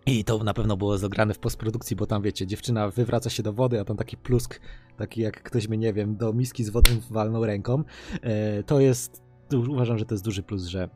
I 0.07 0.25
to 0.25 0.45
na 0.45 0.55
pewno 0.55 0.77
było 0.77 0.99
zagrane 0.99 1.35
w 1.35 1.39
postprodukcji, 1.39 1.97
bo 1.97 2.07
tam 2.07 2.23
wiecie, 2.23 2.47
dziewczyna 2.47 2.91
wywraca 2.91 3.31
się 3.31 3.43
do 3.43 3.53
wody, 3.53 3.81
a 3.81 3.85
tam 3.85 3.97
taki 3.97 4.17
plusk, 4.17 4.61
taki 4.97 5.21
jak 5.21 5.43
ktoś 5.43 5.69
mnie, 5.69 5.79
nie 5.79 5.93
wiem, 5.93 6.17
do 6.17 6.33
miski 6.33 6.65
z 6.65 6.71
wodą 6.71 6.91
walnął 7.11 7.47
ręką. 7.47 7.85
E, 8.23 8.63
to 8.63 8.81
jest, 8.81 9.23
uważam, 9.69 9.99
że 9.99 10.05
to 10.05 10.15
jest 10.15 10.25
duży 10.25 10.43
plus, 10.43 10.65
że 10.65 10.89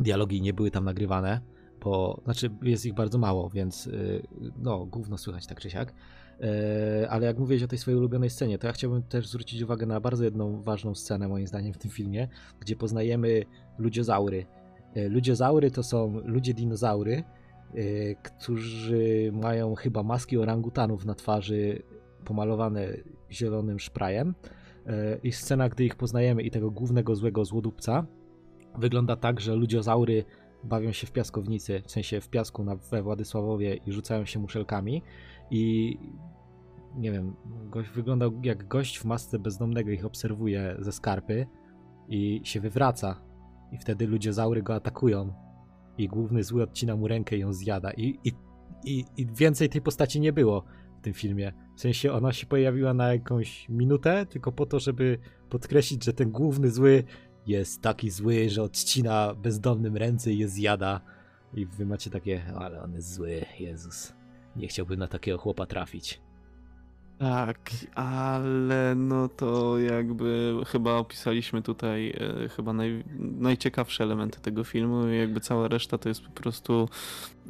dialogi 0.00 0.42
nie 0.42 0.54
były 0.54 0.70
tam 0.70 0.84
nagrywane, 0.84 1.40
bo, 1.84 2.20
znaczy 2.24 2.50
jest 2.62 2.86
ich 2.86 2.94
bardzo 2.94 3.18
mało, 3.18 3.50
więc 3.50 3.86
y, 3.86 4.22
no, 4.58 4.86
gówno 4.86 5.18
słychać 5.18 5.46
tak 5.46 5.60
czy 5.60 5.70
siak. 5.70 5.94
E, 6.40 7.10
ale 7.10 7.26
jak 7.26 7.38
mówiłeś 7.38 7.62
o 7.62 7.68
tej 7.68 7.78
swojej 7.78 7.98
ulubionej 7.98 8.30
scenie, 8.30 8.58
to 8.58 8.66
ja 8.66 8.72
chciałbym 8.72 9.02
też 9.02 9.28
zwrócić 9.28 9.62
uwagę 9.62 9.86
na 9.86 10.00
bardzo 10.00 10.24
jedną 10.24 10.62
ważną 10.62 10.94
scenę, 10.94 11.28
moim 11.28 11.46
zdaniem, 11.46 11.72
w 11.72 11.78
tym 11.78 11.90
filmie, 11.90 12.28
gdzie 12.60 12.76
poznajemy 12.76 13.44
ludziozaury. 13.78 14.46
E, 14.94 15.08
ludziozaury 15.08 15.70
to 15.70 15.82
są 15.82 16.20
ludzie 16.24 16.54
dinozaury, 16.54 17.24
Y, 17.74 18.16
którzy 18.22 19.30
mają 19.32 19.74
chyba 19.74 20.02
maski 20.02 20.38
orangutanów 20.38 21.04
na 21.04 21.14
twarzy 21.14 21.82
pomalowane 22.24 22.86
zielonym 23.30 23.78
szprajem. 23.78 24.34
I 25.22 25.32
scena, 25.32 25.68
gdy 25.68 25.84
ich 25.84 25.96
poznajemy 25.96 26.42
i 26.42 26.50
tego 26.50 26.70
głównego 26.70 27.14
złego 27.14 27.44
złodupca, 27.44 28.06
wygląda 28.78 29.16
tak, 29.16 29.40
że 29.40 29.54
ludziozaury 29.54 30.24
bawią 30.64 30.92
się 30.92 31.06
w 31.06 31.12
piaskownicy, 31.12 31.82
w 31.86 31.90
sensie 31.90 32.20
w 32.20 32.28
piasku 32.28 32.64
na, 32.64 32.76
we 32.76 33.02
Władysławowie 33.02 33.74
i 33.74 33.92
rzucają 33.92 34.24
się 34.24 34.38
muszelkami 34.38 35.02
i 35.50 35.96
nie 36.96 37.12
wiem, 37.12 37.36
gość 37.70 37.90
wyglądał 37.90 38.32
jak 38.42 38.68
gość 38.68 38.98
w 38.98 39.04
masce 39.04 39.38
bezdomnego 39.38 39.90
ich 39.90 40.04
obserwuje 40.04 40.76
ze 40.78 40.92
skarpy 40.92 41.46
i 42.08 42.40
się 42.44 42.60
wywraca 42.60 43.20
i 43.72 43.78
wtedy 43.78 44.06
ludzie 44.06 44.32
zaury 44.32 44.62
go 44.62 44.74
atakują 44.74 45.32
i 45.98 46.08
główny 46.08 46.44
zły 46.44 46.62
odcina 46.62 46.96
mu 46.96 47.08
rękę 47.08 47.36
i 47.36 47.40
ją 47.40 47.52
zjada. 47.52 47.90
I, 47.90 48.18
i, 48.24 48.32
i, 48.84 49.04
I 49.16 49.26
więcej 49.26 49.68
tej 49.68 49.80
postaci 49.80 50.20
nie 50.20 50.32
było 50.32 50.64
w 50.98 51.00
tym 51.00 51.12
filmie. 51.12 51.52
W 51.76 51.80
sensie 51.80 52.12
ona 52.12 52.32
się 52.32 52.46
pojawiła 52.46 52.94
na 52.94 53.12
jakąś 53.12 53.68
minutę, 53.68 54.26
tylko 54.26 54.52
po 54.52 54.66
to, 54.66 54.80
żeby 54.80 55.18
podkreślić, 55.48 56.04
że 56.04 56.12
ten 56.12 56.30
główny 56.30 56.70
zły 56.70 57.04
jest 57.48 57.82
taki 57.82 58.10
zły, 58.10 58.50
że 58.50 58.62
odcina 58.62 59.34
bezdomnym 59.34 59.96
ręce 59.96 60.32
i 60.32 60.38
je 60.38 60.48
zjada. 60.48 61.00
I 61.54 61.66
wy 61.66 61.86
macie 61.86 62.10
takie, 62.10 62.42
ale 62.58 62.82
on 62.82 62.94
jest 62.94 63.14
zły, 63.14 63.44
Jezus. 63.60 64.12
Nie 64.56 64.68
chciałbym 64.68 64.98
na 64.98 65.08
takiego 65.08 65.38
chłopa 65.38 65.66
trafić. 65.66 66.20
Tak, 67.18 67.70
ale 67.94 68.94
no 68.94 69.28
to 69.28 69.78
jakby 69.78 70.54
chyba 70.66 70.94
opisaliśmy 70.94 71.62
tutaj 71.62 72.10
e, 72.10 72.48
chyba 72.48 72.72
naj, 72.72 73.04
najciekawsze 73.18 74.04
elementy 74.04 74.40
tego 74.40 74.64
filmu 74.64 75.08
i 75.08 75.18
jakby 75.18 75.40
cała 75.40 75.68
reszta 75.68 75.98
to 75.98 76.08
jest 76.08 76.22
po 76.22 76.30
prostu 76.30 76.88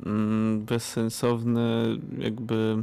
mm, 0.06 0.64
bezsensowne 0.64 1.84
jakby 2.18 2.82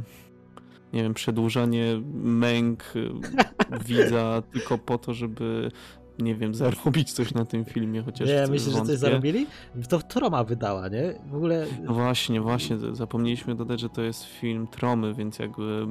nie 0.92 1.02
wiem, 1.02 1.14
przedłużanie 1.14 2.02
męk 2.14 2.84
e, 2.96 3.78
widza 3.84 4.42
tylko 4.52 4.78
po 4.78 4.98
to, 4.98 5.14
żeby 5.14 5.70
nie 6.18 6.34
wiem, 6.34 6.54
zarobić 6.54 7.12
coś 7.12 7.34
na 7.34 7.44
tym 7.44 7.64
filmie, 7.64 8.02
chociaż. 8.02 8.28
Nie, 8.28 8.46
myślę, 8.50 8.72
że 8.72 8.82
coś 8.82 8.98
zarobili? 8.98 9.46
To 9.88 9.98
Troma 9.98 10.44
wydała, 10.44 10.88
nie? 10.88 11.14
W 11.30 11.34
ogóle. 11.34 11.66
No 11.82 11.94
właśnie, 11.94 12.40
właśnie, 12.40 12.76
zapomnieliśmy 12.92 13.54
dodać, 13.54 13.80
że 13.80 13.88
to 13.88 14.02
jest 14.02 14.24
film 14.24 14.66
Tromy, 14.66 15.14
więc 15.14 15.38
jakby 15.38 15.86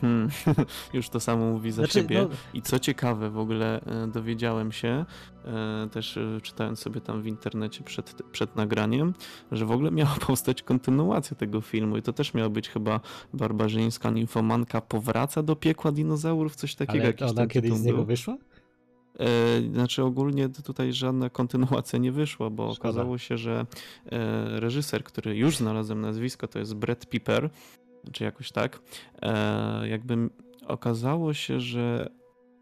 Hmm, 0.00 0.28
już 0.94 1.08
to 1.08 1.20
samo 1.20 1.50
mówi 1.50 1.72
za 1.72 1.82
znaczy, 1.82 1.92
siebie. 1.92 2.22
No... 2.22 2.28
I 2.54 2.62
co 2.62 2.78
ciekawe, 2.78 3.30
w 3.30 3.38
ogóle 3.38 3.80
e, 3.80 4.06
dowiedziałem 4.06 4.72
się, 4.72 5.04
e, 5.44 5.88
też 5.92 6.16
e, 6.16 6.40
czytając 6.42 6.78
sobie 6.78 7.00
tam 7.00 7.22
w 7.22 7.26
internecie 7.26 7.84
przed, 7.84 8.22
przed 8.32 8.56
nagraniem, 8.56 9.14
że 9.52 9.66
w 9.66 9.70
ogóle 9.70 9.90
miała 9.90 10.16
powstać 10.26 10.62
kontynuacja 10.62 11.36
tego 11.36 11.60
filmu 11.60 11.96
i 11.96 12.02
to 12.02 12.12
też 12.12 12.34
miała 12.34 12.48
być 12.48 12.68
chyba 12.68 13.00
barbarzyńska 13.34 14.10
nimfomanka 14.10 14.80
powraca 14.80 15.42
do 15.42 15.56
piekła 15.56 15.92
dinozaurów, 15.92 16.56
coś 16.56 16.74
takiego. 16.74 17.04
Ale 17.20 17.30
ona 17.30 17.46
kiedyś 17.46 17.72
z 17.72 17.84
niego 17.84 18.04
wyszła? 18.04 18.36
Znaczy 19.72 20.02
ogólnie 20.02 20.48
tutaj 20.48 20.92
żadna 20.92 21.30
kontynuacja 21.30 21.98
nie 21.98 22.12
wyszła, 22.12 22.50
bo 22.50 22.74
Szkoda. 22.74 22.88
okazało 22.90 23.18
się, 23.18 23.38
że 23.38 23.66
reżyser, 24.46 25.04
który 25.04 25.36
już 25.36 25.56
znalazłem 25.56 26.00
nazwisko, 26.00 26.48
to 26.48 26.58
jest 26.58 26.74
Brett 26.74 27.06
Piper, 27.08 27.50
czy 28.12 28.24
jakoś 28.24 28.52
tak, 28.52 28.80
e, 29.22 29.88
jakby 29.88 30.30
okazało 30.66 31.34
się, 31.34 31.60
że 31.60 32.10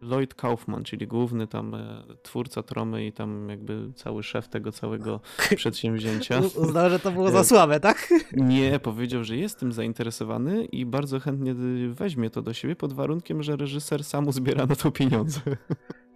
Lloyd 0.02 0.34
Kaufman, 0.34 0.84
czyli 0.84 1.06
główny 1.06 1.46
tam 1.46 1.74
e, 1.74 2.02
twórca 2.22 2.62
Tromy 2.62 3.06
i 3.06 3.12
tam 3.12 3.48
jakby 3.48 3.92
cały 3.94 4.22
szef 4.22 4.48
tego 4.48 4.72
całego 4.72 5.20
przedsięwzięcia. 5.56 6.40
Uznał, 6.40 6.90
że 6.90 6.98
to 6.98 7.10
było 7.12 7.30
za 7.30 7.44
słabe, 7.44 7.80
tak? 7.80 8.12
Nie, 8.32 8.78
powiedział, 8.78 9.24
że 9.24 9.36
jest 9.36 9.58
tym 9.58 9.72
zainteresowany 9.72 10.64
i 10.64 10.86
bardzo 10.86 11.20
chętnie 11.20 11.54
weźmie 11.88 12.30
to 12.30 12.42
do 12.42 12.52
siebie 12.52 12.76
pod 12.76 12.92
warunkiem, 12.92 13.42
że 13.42 13.56
reżyser 13.56 14.04
sam 14.04 14.28
uzbiera 14.28 14.66
na 14.66 14.76
to 14.76 14.90
pieniądze. 14.90 15.40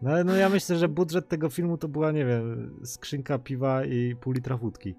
No, 0.02 0.24
no 0.24 0.36
ja 0.36 0.48
myślę, 0.48 0.78
że 0.78 0.88
budżet 0.88 1.28
tego 1.28 1.50
filmu 1.50 1.78
to 1.78 1.88
była, 1.88 2.12
nie 2.12 2.24
wiem, 2.24 2.74
skrzynka 2.84 3.38
piwa 3.38 3.84
i 3.84 4.16
pół 4.20 4.32
litra 4.32 4.56
wódki. 4.56 4.94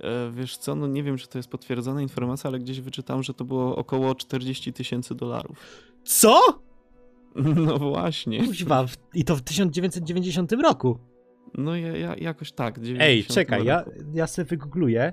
E, 0.00 0.30
wiesz 0.30 0.56
co, 0.56 0.74
no 0.74 0.86
nie 0.86 1.02
wiem, 1.02 1.16
czy 1.16 1.28
to 1.28 1.38
jest 1.38 1.48
potwierdzona 1.48 2.02
informacja, 2.02 2.48
ale 2.48 2.58
gdzieś 2.58 2.80
wyczytałem, 2.80 3.22
że 3.22 3.34
to 3.34 3.44
było 3.44 3.76
około 3.76 4.14
40 4.14 4.72
tysięcy 4.72 5.14
dolarów. 5.14 5.58
Co? 6.04 6.40
No 7.66 7.78
właśnie. 7.78 8.46
Kuźwa, 8.46 8.86
i 9.14 9.24
to 9.24 9.36
w 9.36 9.42
1990 9.42 10.52
roku. 10.52 10.98
No 11.54 11.76
ja, 11.76 11.96
ja 11.96 12.14
jakoś 12.16 12.52
tak. 12.52 12.78
Ej, 12.98 13.24
czekaj, 13.24 13.64
ja, 13.64 13.84
ja 14.14 14.26
sobie 14.26 14.46
wygoogluję. 14.46 15.12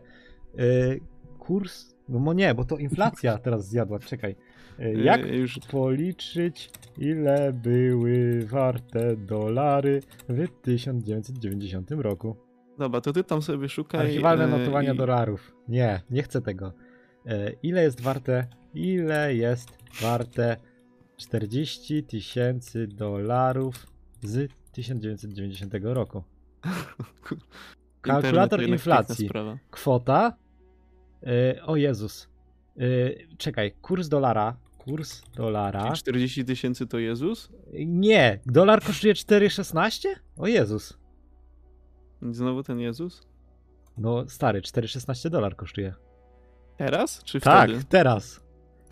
Yy, 0.58 1.00
kurs, 1.40 1.96
no 2.10 2.34
nie, 2.34 2.56
bo 2.56 2.66
to 2.66 2.78
inflacja 2.78 3.38
teraz 3.44 3.70
zjadła, 3.70 4.00
czekaj. 4.00 4.36
Yy, 4.80 5.04
jak 5.04 5.26
yy, 5.26 5.36
już... 5.36 5.60
policzyć, 5.60 6.70
ile 6.98 7.54
były 7.54 8.46
warte 8.46 9.16
dolary 9.16 10.02
w 10.30 10.48
1990 10.62 11.92
roku? 11.92 12.36
Dobra, 12.78 13.02
to 13.02 13.14
ty 13.14 13.24
tam 13.24 13.42
sobie 13.42 13.70
szukaj. 13.70 14.02
Archiwalne 14.02 14.44
e, 14.44 14.48
notowania 14.48 14.94
i... 14.94 14.98
dolarów. 14.98 15.56
Nie, 15.68 16.02
nie 16.10 16.24
chcę 16.24 16.42
tego. 16.42 16.74
E, 17.26 17.52
ile 17.64 17.84
jest 17.84 18.02
warte, 18.02 18.48
ile 18.74 19.36
jest 19.36 19.78
warte 20.02 20.58
40 21.18 22.04
tysięcy 22.04 22.88
dolarów 22.88 23.88
z 24.22 24.52
1990 24.72 25.74
roku? 25.82 26.24
Kalkulator 28.02 28.64
inflacji. 28.64 29.30
Kwota. 29.72 30.38
E, 31.24 31.64
o 31.64 31.76
Jezus. 31.76 32.30
Czekaj, 33.38 33.72
kurs 33.82 34.08
dolara. 34.10 34.58
Kurs 34.86 35.22
dolara. 35.36 35.84
Czyli 35.84 35.98
40 35.98 36.46
tysięcy 36.46 36.88
to 36.88 37.00
Jezus? 37.00 37.50
Nie, 37.86 38.40
dolar 38.46 38.84
kosztuje 38.84 39.14
4,16? 39.14 40.08
O 40.38 40.48
Jezus. 40.48 40.98
Znowu 42.32 42.64
ten 42.64 42.80
Jezus? 42.80 43.28
No 43.98 44.30
stary, 44.30 44.62
4,16 44.62 45.30
dolar 45.30 45.56
kosztuje. 45.56 45.94
Teraz? 46.78 47.24
Czy 47.24 47.40
tak, 47.40 47.70
wtedy? 47.70 47.86
teraz. 47.90 48.40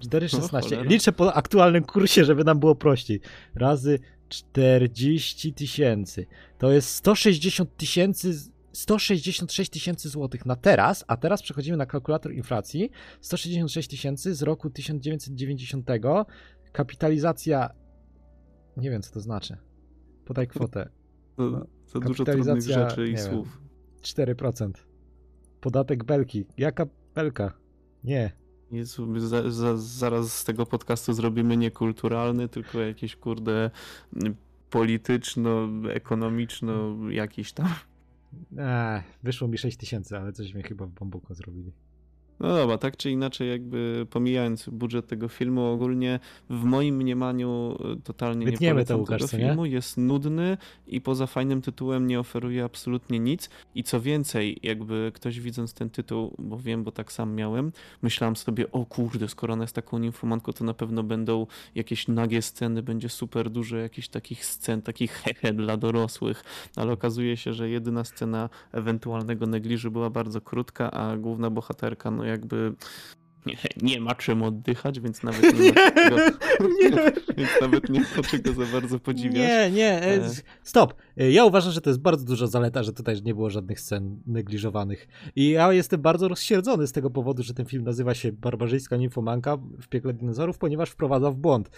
4,16. 0.05 0.77
No, 0.77 0.83
Liczę 0.83 1.11
po 1.11 1.33
aktualnym 1.33 1.83
kursie, 1.83 2.25
żeby 2.25 2.43
nam 2.43 2.59
było 2.59 2.75
prościej. 2.75 3.21
Razy 3.55 3.99
40 4.29 5.53
tysięcy. 5.53 6.25
To 6.57 6.71
jest 6.71 6.89
160 6.89 7.77
tysięcy 7.77 8.33
166 8.73 9.71
tysięcy 9.71 10.09
złotych 10.09 10.45
na 10.45 10.55
teraz, 10.55 11.05
a 11.07 11.17
teraz 11.17 11.41
przechodzimy 11.41 11.77
na 11.77 11.85
kalkulator 11.85 12.33
inflacji. 12.33 12.89
166 13.21 13.89
tysięcy 13.89 14.35
z 14.35 14.41
roku 14.41 14.69
1990. 14.69 15.89
Kapitalizacja. 16.71 17.69
Nie 18.77 18.89
wiem, 18.89 19.01
co 19.01 19.11
to 19.11 19.19
znaczy. 19.19 19.57
Podaj 20.25 20.47
kwotę. 20.47 20.89
Za 21.85 21.99
dużo 21.99 22.23
trudnych 22.23 22.61
rzeczy 22.61 23.09
i 23.09 23.17
słów. 23.17 23.61
Wiem, 24.17 24.35
4%. 24.35 24.71
Podatek 25.61 26.03
belki. 26.03 26.45
Jaka 26.57 26.85
belka? 27.15 27.53
Nie. 28.03 28.31
Jezu, 28.71 29.19
za, 29.19 29.51
za, 29.51 29.77
zaraz 29.77 30.37
z 30.37 30.43
tego 30.43 30.65
podcastu 30.65 31.13
zrobimy 31.13 31.57
niekulturalny, 31.57 32.49
tylko 32.49 32.79
jakieś 32.79 33.15
kurde 33.15 33.71
polityczno, 34.69 35.67
ekonomiczno, 35.89 36.95
jakiś 37.09 37.53
tam. 37.53 37.67
Ech, 38.57 39.03
wyszło 39.23 39.47
mi 39.47 39.57
6 39.57 39.77
tysięcy, 39.77 40.17
ale 40.17 40.33
coś 40.33 40.53
mnie 40.53 40.63
chyba 40.63 40.85
w 40.85 40.91
bambuko 40.91 41.33
zrobili. 41.33 41.73
No 42.39 42.55
dobra, 42.55 42.77
tak 42.77 42.97
czy 42.97 43.11
inaczej, 43.11 43.49
jakby 43.49 44.07
pomijając 44.09 44.69
budżet 44.69 45.07
tego 45.07 45.27
filmu, 45.27 45.65
ogólnie 45.65 46.19
w 46.49 46.63
moim 46.63 46.95
mniemaniu 46.95 47.77
e, 47.93 48.01
totalnie 48.03 48.45
Wytniemy 48.45 48.71
nie 48.71 48.73
polecam 48.73 48.97
to, 48.97 49.01
Łukasz, 49.01 49.17
tego 49.17 49.27
co 49.27 49.37
nie? 49.37 49.43
filmu. 49.43 49.65
Jest 49.65 49.97
nudny 49.97 50.57
i 50.87 51.01
poza 51.01 51.27
fajnym 51.27 51.61
tytułem 51.61 52.07
nie 52.07 52.19
oferuje 52.19 52.63
absolutnie 52.63 53.19
nic. 53.19 53.49
I 53.75 53.83
co 53.83 54.01
więcej, 54.01 54.59
jakby 54.63 55.11
ktoś 55.15 55.39
widząc 55.39 55.73
ten 55.73 55.89
tytuł, 55.89 56.35
bo 56.39 56.57
wiem, 56.57 56.83
bo 56.83 56.91
tak 56.91 57.11
sam 57.11 57.35
miałem, 57.35 57.71
myślałem 58.01 58.35
sobie, 58.35 58.71
o 58.71 58.85
kurde, 58.85 59.27
skoro 59.27 59.53
ona 59.53 59.63
jest 59.63 59.75
taką 59.75 59.97
ninfomanką, 59.97 60.53
to 60.53 60.63
na 60.63 60.73
pewno 60.73 61.03
będą 61.03 61.47
jakieś 61.75 62.07
nagie 62.07 62.41
sceny, 62.41 62.83
będzie 62.83 63.09
super 63.09 63.49
dużo 63.49 63.77
jakichś 63.77 64.07
takich 64.07 64.45
scen, 64.45 64.81
takich 64.81 65.11
hehe 65.23 65.53
dla 65.53 65.77
dorosłych, 65.77 66.43
ale 66.75 66.93
okazuje 66.93 67.37
się, 67.37 67.53
że 67.53 67.69
jedyna 67.69 68.03
scena 68.03 68.49
ewentualnego 68.71 69.45
negliżu 69.47 69.91
była 69.91 70.09
bardzo 70.09 70.41
krótka, 70.41 70.91
a 70.91 71.17
główna 71.17 71.49
bohaterka, 71.49 72.11
no 72.11 72.22
jakby 72.25 72.73
nie, 73.45 73.55
nie 73.91 74.01
ma 74.01 74.15
czym 74.15 74.43
oddychać, 74.43 74.99
więc 74.99 75.23
nawet 75.23 75.59
nie, 75.59 75.71
ma 75.73 75.91
czego, 75.91 76.17
nie. 76.81 76.89
więc 77.37 77.49
nawet 77.61 77.89
nie 77.89 77.99
ma 77.99 78.23
czego 78.23 78.53
za 78.53 78.65
bardzo 78.71 78.99
podziwiać. 78.99 79.35
Nie, 79.35 79.71
nie, 79.71 80.01
e, 80.03 80.15
E. 80.25 80.29
stop. 80.63 80.93
E, 81.17 81.31
Ja 81.31 81.45
uważam, 81.45 81.71
że 81.71 81.81
to 81.81 81.89
jest 81.89 81.99
bardzo 82.01 82.25
duża 82.25 82.47
zaleta, 82.47 82.83
że 82.83 82.93
tutaj 82.93 83.21
nie 83.23 83.33
było 83.33 83.49
żadnych 83.49 83.79
scen 83.79 84.21
negliżowanych. 84.27 85.07
I 85.35 85.49
ja 85.49 85.73
jestem 85.73 86.01
bardzo 86.01 86.27
rozsierdzony 86.27 86.87
z 86.87 86.91
tego 86.91 87.09
powodu, 87.09 87.43
że 87.43 87.53
ten 87.53 87.65
film 87.65 87.83
nazywa 87.83 88.13
się 88.13 88.31
Barbarzyńska 88.31 88.97
Nimfomanka 88.97 89.57
w 89.81 89.87
piekle 89.87 90.13
dinozaurów, 90.13 90.57
ponieważ 90.57 90.89
wprowadza 90.89 91.31
w 91.31 91.35
błąd. 91.35 91.69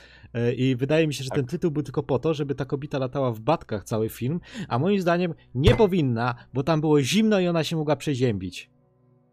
I 0.57 0.75
wydaje 0.75 1.07
mi 1.07 1.13
się, 1.13 1.23
że 1.23 1.29
Tak. 1.29 1.37
ten 1.39 1.45
tytuł 1.45 1.71
był 1.71 1.83
tylko 1.83 2.03
po 2.03 2.19
to, 2.19 2.33
żeby 2.33 2.55
ta 2.55 2.65
kobieta 2.65 2.99
latała 2.99 3.31
w 3.31 3.39
batkach 3.39 3.83
cały 3.83 4.09
film, 4.09 4.39
a 4.67 4.79
moim 4.79 5.01
zdaniem 5.01 5.33
nie 5.55 5.75
powinna, 5.75 6.35
bo 6.53 6.63
tam 6.63 6.81
było 6.81 7.01
zimno 7.01 7.39
i 7.39 7.47
ona 7.47 7.63
się 7.63 7.75
mogła 7.75 7.95
przeziębić. 7.95 8.69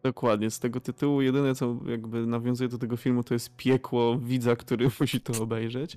Dokładnie, 0.02 0.50
z 0.50 0.58
tego 0.58 0.80
tytułu 0.80 1.22
jedyne 1.22 1.54
co 1.54 1.76
jakby 1.86 2.26
nawiązuje 2.26 2.68
do 2.68 2.78
tego 2.78 2.96
filmu 2.96 3.24
to 3.24 3.34
jest 3.34 3.56
piekło 3.56 4.18
widza, 4.18 4.56
który 4.56 4.90
musi 5.00 5.20
to 5.20 5.42
obejrzeć. 5.42 5.96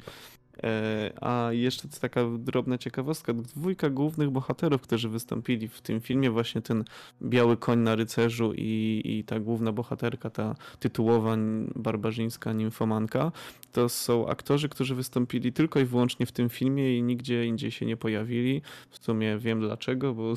E, 0.66 1.14
a 1.22 1.52
jeszcze 1.52 1.88
to 1.88 2.00
taka 2.00 2.22
drobna 2.40 2.78
ciekawostka, 2.78 3.34
dwójka 3.34 3.90
głównych 3.90 4.30
bohaterów, 4.30 4.82
którzy 4.82 5.10
wystąpili 5.10 5.68
w 5.68 5.82
tym 5.82 6.02
filmie, 6.02 6.32
właśnie 6.32 6.62
ten 6.62 6.84
biały 7.22 7.58
koń 7.58 7.80
na 7.80 7.96
rycerzu 7.96 8.54
i, 8.54 9.02
i 9.06 9.24
ta 9.24 9.40
główna 9.40 9.72
bohaterka, 9.72 10.30
ta 10.30 10.56
tytułowa 10.80 11.38
barbarzyńska 11.76 12.54
nimfomanka, 12.54 13.32
to 13.72 13.90
są 13.90 14.28
aktorzy, 14.28 14.70
którzy 14.70 14.96
wystąpili 14.96 15.54
tylko 15.54 15.80
i 15.80 15.86
wyłącznie 15.86 16.26
w 16.26 16.32
tym 16.32 16.50
filmie 16.50 16.98
i 16.98 17.04
nigdzie 17.04 17.46
indziej 17.46 17.72
się 17.72 17.86
nie 17.86 17.98
pojawili. 17.98 18.62
W 18.90 19.06
sumie 19.06 19.38
wiem 19.38 19.60
dlaczego, 19.60 20.14
bo 20.14 20.34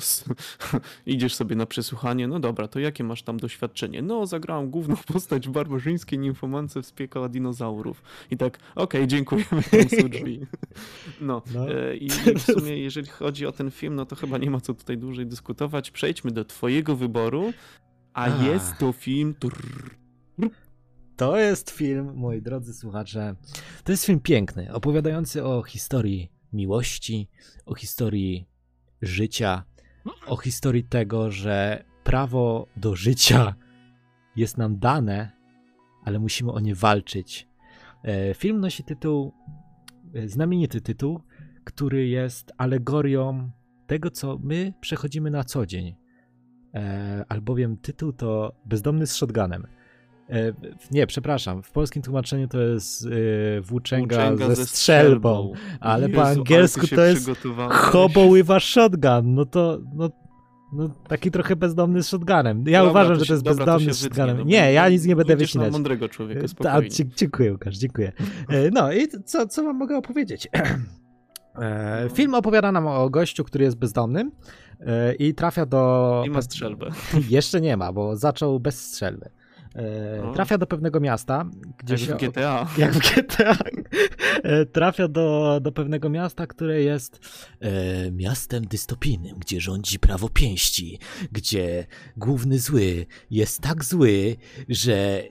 idziesz 1.05 1.35
sobie 1.35 1.55
na 1.55 1.65
przesłuchanie, 1.65 2.27
no 2.27 2.39
dobra, 2.39 2.67
to 2.67 2.79
jakie 2.79 3.03
masz 3.03 3.23
tam 3.23 3.37
doświadczenie? 3.37 4.01
No, 4.01 4.25
zagrałem 4.25 4.69
główną 4.69 4.95
postać 5.13 5.47
w 5.47 5.51
barbarzyńskiej 5.51 6.19
nimfomance 6.19 6.83
z 6.83 6.91
piekła 6.91 7.29
dinozaurów. 7.29 8.01
I 8.31 8.37
tak, 8.37 8.59
okej, 8.75 9.07
dziękujemy, 9.07 9.63
tam 9.71 9.89
są 10.01 10.09
drzwi. 10.19 10.45
No, 11.21 11.41
No. 11.53 11.71
e, 11.73 11.95
i 11.95 12.09
w 12.09 12.41
sumie 12.53 12.77
jeżeli 12.77 13.07
chodzi 13.07 13.45
o 13.45 13.51
ten 13.51 13.71
film, 13.71 13.95
no 13.95 14.05
to 14.05 14.15
chyba 14.15 14.37
nie 14.37 14.49
ma 14.51 14.61
co 14.61 14.73
tutaj 14.73 14.97
dłużej 14.97 15.27
dyskutować. 15.27 15.91
Przejdźmy 15.91 16.31
do 16.31 16.45
twojego 16.45 16.95
wyboru, 16.95 17.53
a 18.13 18.25
Ach. 18.25 18.43
jest 18.45 18.77
to 18.77 18.91
film... 18.91 19.35
To 21.15 21.37
jest 21.37 21.69
film, 21.69 22.13
moi 22.15 22.41
drodzy 22.41 22.73
słuchacze, 22.73 23.35
to 23.83 23.91
jest 23.91 24.05
film 24.05 24.19
piękny, 24.19 24.73
opowiadający 24.73 25.45
o 25.45 25.63
historii 25.63 26.31
miłości, 26.53 27.29
o 27.65 27.75
historii 27.75 28.47
życia, 29.01 29.63
o 30.27 30.37
historii 30.37 30.83
tego, 30.83 31.31
że 31.31 31.83
prawo 32.03 32.67
do 32.77 32.95
życia 32.95 33.55
jest 34.35 34.57
nam 34.57 34.79
dane, 34.79 35.31
ale 36.05 36.19
musimy 36.19 36.51
o 36.51 36.59
nie 36.59 36.75
walczyć. 36.75 37.47
E, 38.03 38.33
Film 38.33 38.59
nosi 38.59 38.83
tytuł, 38.83 39.33
znamienity 40.25 40.81
tytuł, 40.81 41.19
który 41.63 42.07
jest 42.07 42.51
alegorią 42.57 43.51
tego, 43.87 44.11
co 44.11 44.39
my 44.43 44.73
przechodzimy 44.81 45.31
na 45.31 45.43
co 45.43 45.65
dzień. 45.65 45.95
E, 46.73 47.25
albowiem 47.29 47.77
tytuł 47.77 48.13
to 48.13 48.53
Bezdomny 48.65 49.07
z 49.07 49.15
shotgunem. 49.15 49.67
E, 50.29 50.53
nie, 50.91 51.07
przepraszam, 51.07 51.63
w 51.63 51.71
polskim 51.71 52.01
tłumaczeniu 52.01 52.47
to 52.47 52.61
jest 52.61 53.05
e, 53.05 53.61
włóczęga, 53.61 54.29
Włóczęga 54.29 54.55
ze 54.55 54.65
strzelbą, 54.65 55.53
ale 55.79 56.07
Jezu, 56.07 56.15
po 56.15 56.27
angielsku 56.27 56.87
to 56.87 57.01
jest 57.01 57.31
hobo 57.69 58.33
with 58.33 58.51
a 58.51 58.59
shotgun. 58.59 59.33
No 59.35 59.45
to, 59.45 59.79
no, 59.93 60.09
no 60.73 60.89
taki 61.07 61.31
trochę 61.31 61.55
bezdomny 61.55 62.03
z 62.03 62.07
shotgunem. 62.07 62.63
Ja 62.67 62.79
Dobra, 62.79 62.91
uważam, 62.91 63.13
to 63.13 63.19
że 63.19 63.25
się- 63.25 63.27
to 63.27 63.33
jest 63.33 63.43
dobra, 63.43 63.65
bezdomny 63.65 63.85
się 63.87 63.93
z 63.93 64.01
wytnie, 64.03 64.15
shotgunem. 64.17 64.37
no, 64.37 64.43
Nie, 64.43 64.73
ja 64.73 64.89
nic 64.89 65.05
nie 65.05 65.15
będę 65.15 65.35
wycinać. 65.35 65.71
mądrego 65.71 66.09
człowieka, 66.09 66.41
Ta, 66.41 66.47
spokojnie. 66.47 66.89
dzie- 66.89 67.05
dziękuję, 67.15 67.51
Łukasz, 67.51 67.77
dziękuję. 67.77 68.11
E, 68.49 68.69
No 68.71 68.91
i 68.93 69.07
co, 69.25 69.47
co 69.47 69.63
wam 69.63 69.77
mogę 69.77 69.97
opowiedzieć? 69.97 70.47
E. 71.61 72.09
Film 72.13 72.33
opowiada 72.33 72.71
nam 72.71 72.87
o 72.87 73.09
gościu, 73.09 73.43
który 73.43 73.63
jest 73.65 73.77
bezdomnym 73.77 74.31
e, 74.79 75.13
i 75.15 75.33
trafia 75.33 75.65
do... 75.65 76.23
I 76.27 76.29
ma 76.29 76.41
strzelbę. 76.41 76.89
Jeszcze 77.29 77.61
nie 77.61 77.77
ma, 77.77 77.93
bo 77.93 78.15
zaczął 78.15 78.59
bez 78.59 78.81
strzelby. 78.87 79.29
E, 79.75 80.21
No. 80.23 80.33
Trafia 80.33 80.57
do 80.57 80.67
pewnego 80.67 80.99
miasta, 80.99 81.45
gdzie 81.77 81.93
Jak 81.93 82.03
się... 82.03 82.13
w 82.15 82.17
GTA. 82.31 82.67
Jak 82.77 82.93
w 82.93 83.15
GTA. 83.15 83.55
E, 84.43 84.65
Trafia 84.65 85.07
do, 85.07 85.59
do 85.61 85.71
pewnego 85.71 86.09
miasta, 86.09 86.47
które 86.47 86.81
jest 86.81 87.19
e, 87.59 88.11
miastem 88.11 88.65
dystopijnym, 88.65 89.35
gdzie 89.39 89.61
rządzi 89.61 89.99
prawo 89.99 90.29
pięści, 90.29 90.99
gdzie 91.31 91.87
główny 92.17 92.59
zły 92.59 93.05
jest 93.31 93.61
tak 93.61 93.83
zły, 93.83 94.35
że 94.69 95.23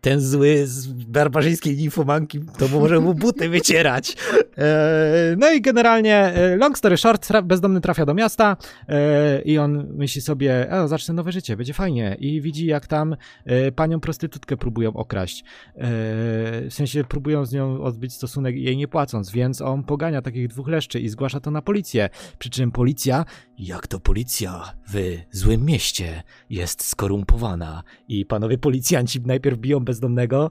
ten 0.00 0.20
zły 0.20 0.66
z 0.66 0.86
barbarzyńskiej 0.86 1.76
nimfomanki 1.76 2.40
to 2.58 2.68
może 2.68 3.00
mu 3.00 3.14
buty 3.14 3.48
wycierać. 3.48 4.16
E, 4.58 5.36
no 5.38 5.52
i 5.52 5.60
generalnie, 5.60 6.16
e, 6.16 6.56
long 6.56 6.78
story 6.78 6.96
short, 6.96 7.28
bezdomny 7.44 7.80
trafia 7.80 8.06
do 8.06 8.14
miasta 8.14 8.56
e, 8.88 9.42
i 9.42 9.58
on 9.58 9.86
myśli 9.94 10.20
sobie, 10.20 10.68
o, 10.70 10.88
zacznę 10.88 11.14
nowe 11.14 11.32
życie, 11.32 11.56
będzie 11.56 11.74
fajnie. 11.74 12.16
I 12.20 12.40
widzi, 12.40 12.66
jak 12.66 12.86
tam 12.86 13.16
e, 13.44 13.72
panią 13.72 14.00
prostytutkę 14.00 14.56
próbują 14.56 14.92
okraść. 14.92 15.40
E, 15.40 15.44
w 15.76 16.68
sensie 16.70 17.04
próbują 17.04 17.44
z 17.44 17.52
nią 17.52 17.82
odbyć 17.82 18.14
stosunek 18.14 18.56
jej 18.56 18.76
nie 18.76 18.88
płacąc, 18.88 19.30
więc 19.30 19.60
on 19.60 19.84
pogania 19.84 20.22
takich 20.22 20.48
dwóch 20.48 20.68
leszczy 20.68 21.00
i 21.00 21.08
zgłasza 21.08 21.40
to 21.40 21.50
na 21.50 21.62
policję. 21.62 22.08
Przy 22.38 22.50
czym 22.50 22.72
policja, 22.72 23.24
jak 23.58 23.86
to 23.86 24.00
policja 24.00 24.72
w 24.92 25.18
złym 25.30 25.64
mieście, 25.64 26.22
jest 26.50 26.84
skorumpowana. 26.84 27.82
I 28.08 28.26
panowie 28.26 28.58
policjanci 28.58 29.20
najpierw 29.20 29.58
biją 29.58 29.84
bezdomnego, 29.88 30.50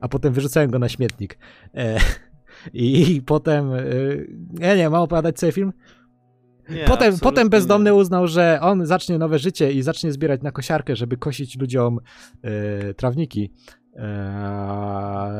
a 0.00 0.08
potem 0.08 0.32
wyrzucają 0.32 0.68
go 0.68 0.78
na 0.78 0.88
śmietnik. 0.88 1.38
E, 1.74 1.96
I 2.72 3.22
potem, 3.26 3.72
e, 3.72 3.82
ja 4.60 4.74
nie, 4.76 4.90
mam 4.90 5.02
opowiadać 5.02 5.36
cały 5.36 5.52
film? 5.52 5.72
Nie, 6.70 6.84
Potem, 6.84 7.18
potem 7.18 7.48
bezdomny 7.48 7.90
nie. 7.90 7.94
uznał, 7.94 8.26
że 8.26 8.58
on 8.62 8.86
zacznie 8.86 9.18
nowe 9.18 9.38
życie 9.38 9.72
i 9.72 9.82
zacznie 9.82 10.12
zbierać 10.12 10.42
na 10.42 10.52
kosiarkę, 10.52 10.96
żeby 10.96 11.16
kosić 11.16 11.58
ludziom 11.58 11.98
e, 12.42 12.94
trawniki. 12.94 13.52
E, 13.96 14.02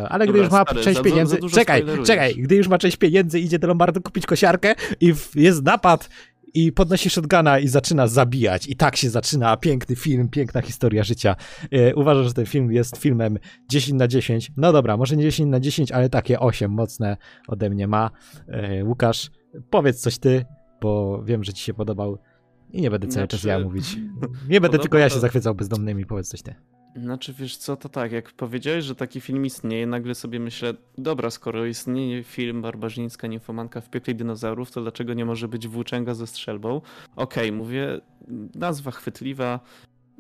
ale 0.09 0.25
gdy 0.27 0.33
Dobra, 0.33 0.43
już 0.43 0.51
ma 0.53 0.63
stary, 0.63 0.81
część 0.81 0.97
za- 0.99 1.03
za- 1.03 1.11
pieniędzy. 1.11 1.35
za 1.35 1.41
dużo 1.41 1.55
czekaj, 1.55 1.79
spoilerujesz. 1.81 2.07
czekaj, 2.09 2.35
gdy 2.35 2.57
już 2.57 2.69
ma 2.69 2.79
część 2.79 2.97
pieniędzy, 2.97 3.41
idzie 3.41 3.59
do 3.59 3.67
Lombardu 3.69 4.01
kupić 4.03 4.27
kosiarkę 4.27 4.75
i 5.01 5.15
w, 5.15 5.37
jest 5.37 5.63
napad 5.65 6.09
i 6.55 6.73
podnosi 6.73 7.11
shotguna 7.11 7.59
i 7.59 7.69
zaczyna 7.69 8.07
zabijać. 8.07 8.69
I 8.69 8.77
tak 8.77 8.97
się 8.97 9.11
zaczyna 9.11 9.57
piękny 9.57 9.97
film, 9.97 10.29
piękna 10.29 10.63
historia 10.63 11.03
życia. 11.05 11.37
E, 11.71 11.95
uważam, 11.95 12.25
że 12.25 12.33
ten 12.33 12.47
film 12.47 12.73
jest 12.73 12.97
filmem 12.97 13.39
10 13.71 13.99
na 13.99 14.09
10. 14.09 14.53
No 14.57 14.73
dobra, 14.73 14.97
może 14.97 15.17
nie 15.17 15.23
10 15.23 15.51
na 15.51 15.61
10, 15.61 15.93
ale 15.93 16.09
takie 16.09 16.41
8 16.41 16.71
mocne 16.71 17.17
ode 17.49 17.71
mnie 17.71 17.89
ma. 17.89 18.11
E, 18.49 18.85
Łukasz, 18.85 19.31
powiedz 19.71 20.01
coś 20.01 20.19
ty, 20.19 20.45
bo 20.81 21.23
wiem, 21.25 21.45
że 21.45 21.53
ci 21.53 21.65
się 21.65 21.75
podobał. 21.75 22.19
I 22.73 22.83
nie 22.83 22.91
będę 22.91 23.09
cały 23.09 23.29
czas 23.29 23.45
ja 23.45 23.55
Znaczy, 23.55 23.65
mówić. 23.65 23.97
Nie 24.49 24.61
będę 24.61 24.79
tylko 24.79 24.99
ja 24.99 25.09
to- 25.09 25.15
się 25.15 25.21
zachwycał 25.21 25.55
bezdomnymi, 25.55 26.07
powiedz 26.07 26.29
coś 26.29 26.43
ty. 26.43 26.55
Znaczy, 26.97 27.33
wiesz 27.33 27.57
co, 27.57 27.77
to 27.77 27.89
tak, 27.89 28.13
jak 28.13 28.33
powiedziałeś, 28.33 28.85
że 28.85 28.95
taki 28.95 29.21
film 29.21 29.47
istnieje, 29.47 29.87
nagle 29.87 30.15
sobie 30.15 30.41
myślę, 30.41 30.75
dobra, 30.99 31.31
skoro 31.31 31.67
istnieje 31.67 32.25
film 32.25 32.63
Barbarzyńska 32.63 33.27
Nimfomanka 33.27 33.81
w 33.81 33.91
piekle 33.91 34.15
dinozaurów, 34.15 34.71
to 34.71 34.83
dlaczego 34.83 35.15
nie 35.15 35.25
może 35.25 35.49
być 35.49 35.69
włóczęga 35.69 36.15
ze 36.15 36.27
strzelbą? 36.27 36.81
Okej, 37.17 37.53
mówię, 37.53 38.01
nazwa 38.55 38.91
chwytliwa, 38.91 39.61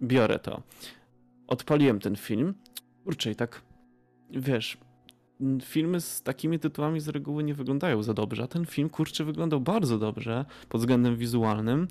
biorę 0.02 0.38
to. 0.38 0.62
Odpaliłem 1.46 2.00
ten 2.00 2.16
film, 2.16 2.54
kurczę 3.04 3.30
i 3.30 3.36
tak, 3.36 3.62
wiesz, 4.30 4.78
filmy 5.62 6.00
z 6.00 6.22
takimi 6.22 6.58
tytułami 6.58 7.00
z 7.00 7.08
reguły 7.08 7.44
nie 7.44 7.54
wyglądają 7.54 8.02
za 8.02 8.14
dobrze, 8.14 8.42
a 8.42 8.46
ten 8.46 8.66
film, 8.66 8.88
kurczę, 8.88 9.24
wyglądał 9.24 9.60
bardzo 9.60 9.98
dobrze 9.98 10.44
pod 10.68 10.80
względem 10.80 11.16
wizualnym, 11.16 11.88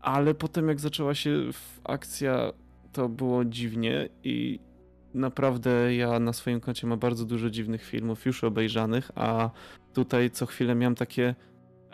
ale 0.00 0.34
potem 0.34 0.68
jak 0.68 0.80
zaczęła 0.80 1.14
się 1.14 1.40
akcja 1.84 2.52
to 2.96 3.08
było 3.08 3.44
dziwnie 3.44 4.08
i 4.24 4.60
naprawdę 5.14 5.94
ja 5.94 6.20
na 6.20 6.32
swoim 6.32 6.60
koncie 6.60 6.86
mam 6.86 6.98
bardzo 6.98 7.24
dużo 7.24 7.50
dziwnych 7.50 7.84
filmów 7.84 8.26
już 8.26 8.44
obejrzanych, 8.44 9.10
a 9.14 9.50
tutaj 9.94 10.30
co 10.30 10.46
chwilę 10.46 10.74
miałem 10.74 10.94
takie 10.94 11.34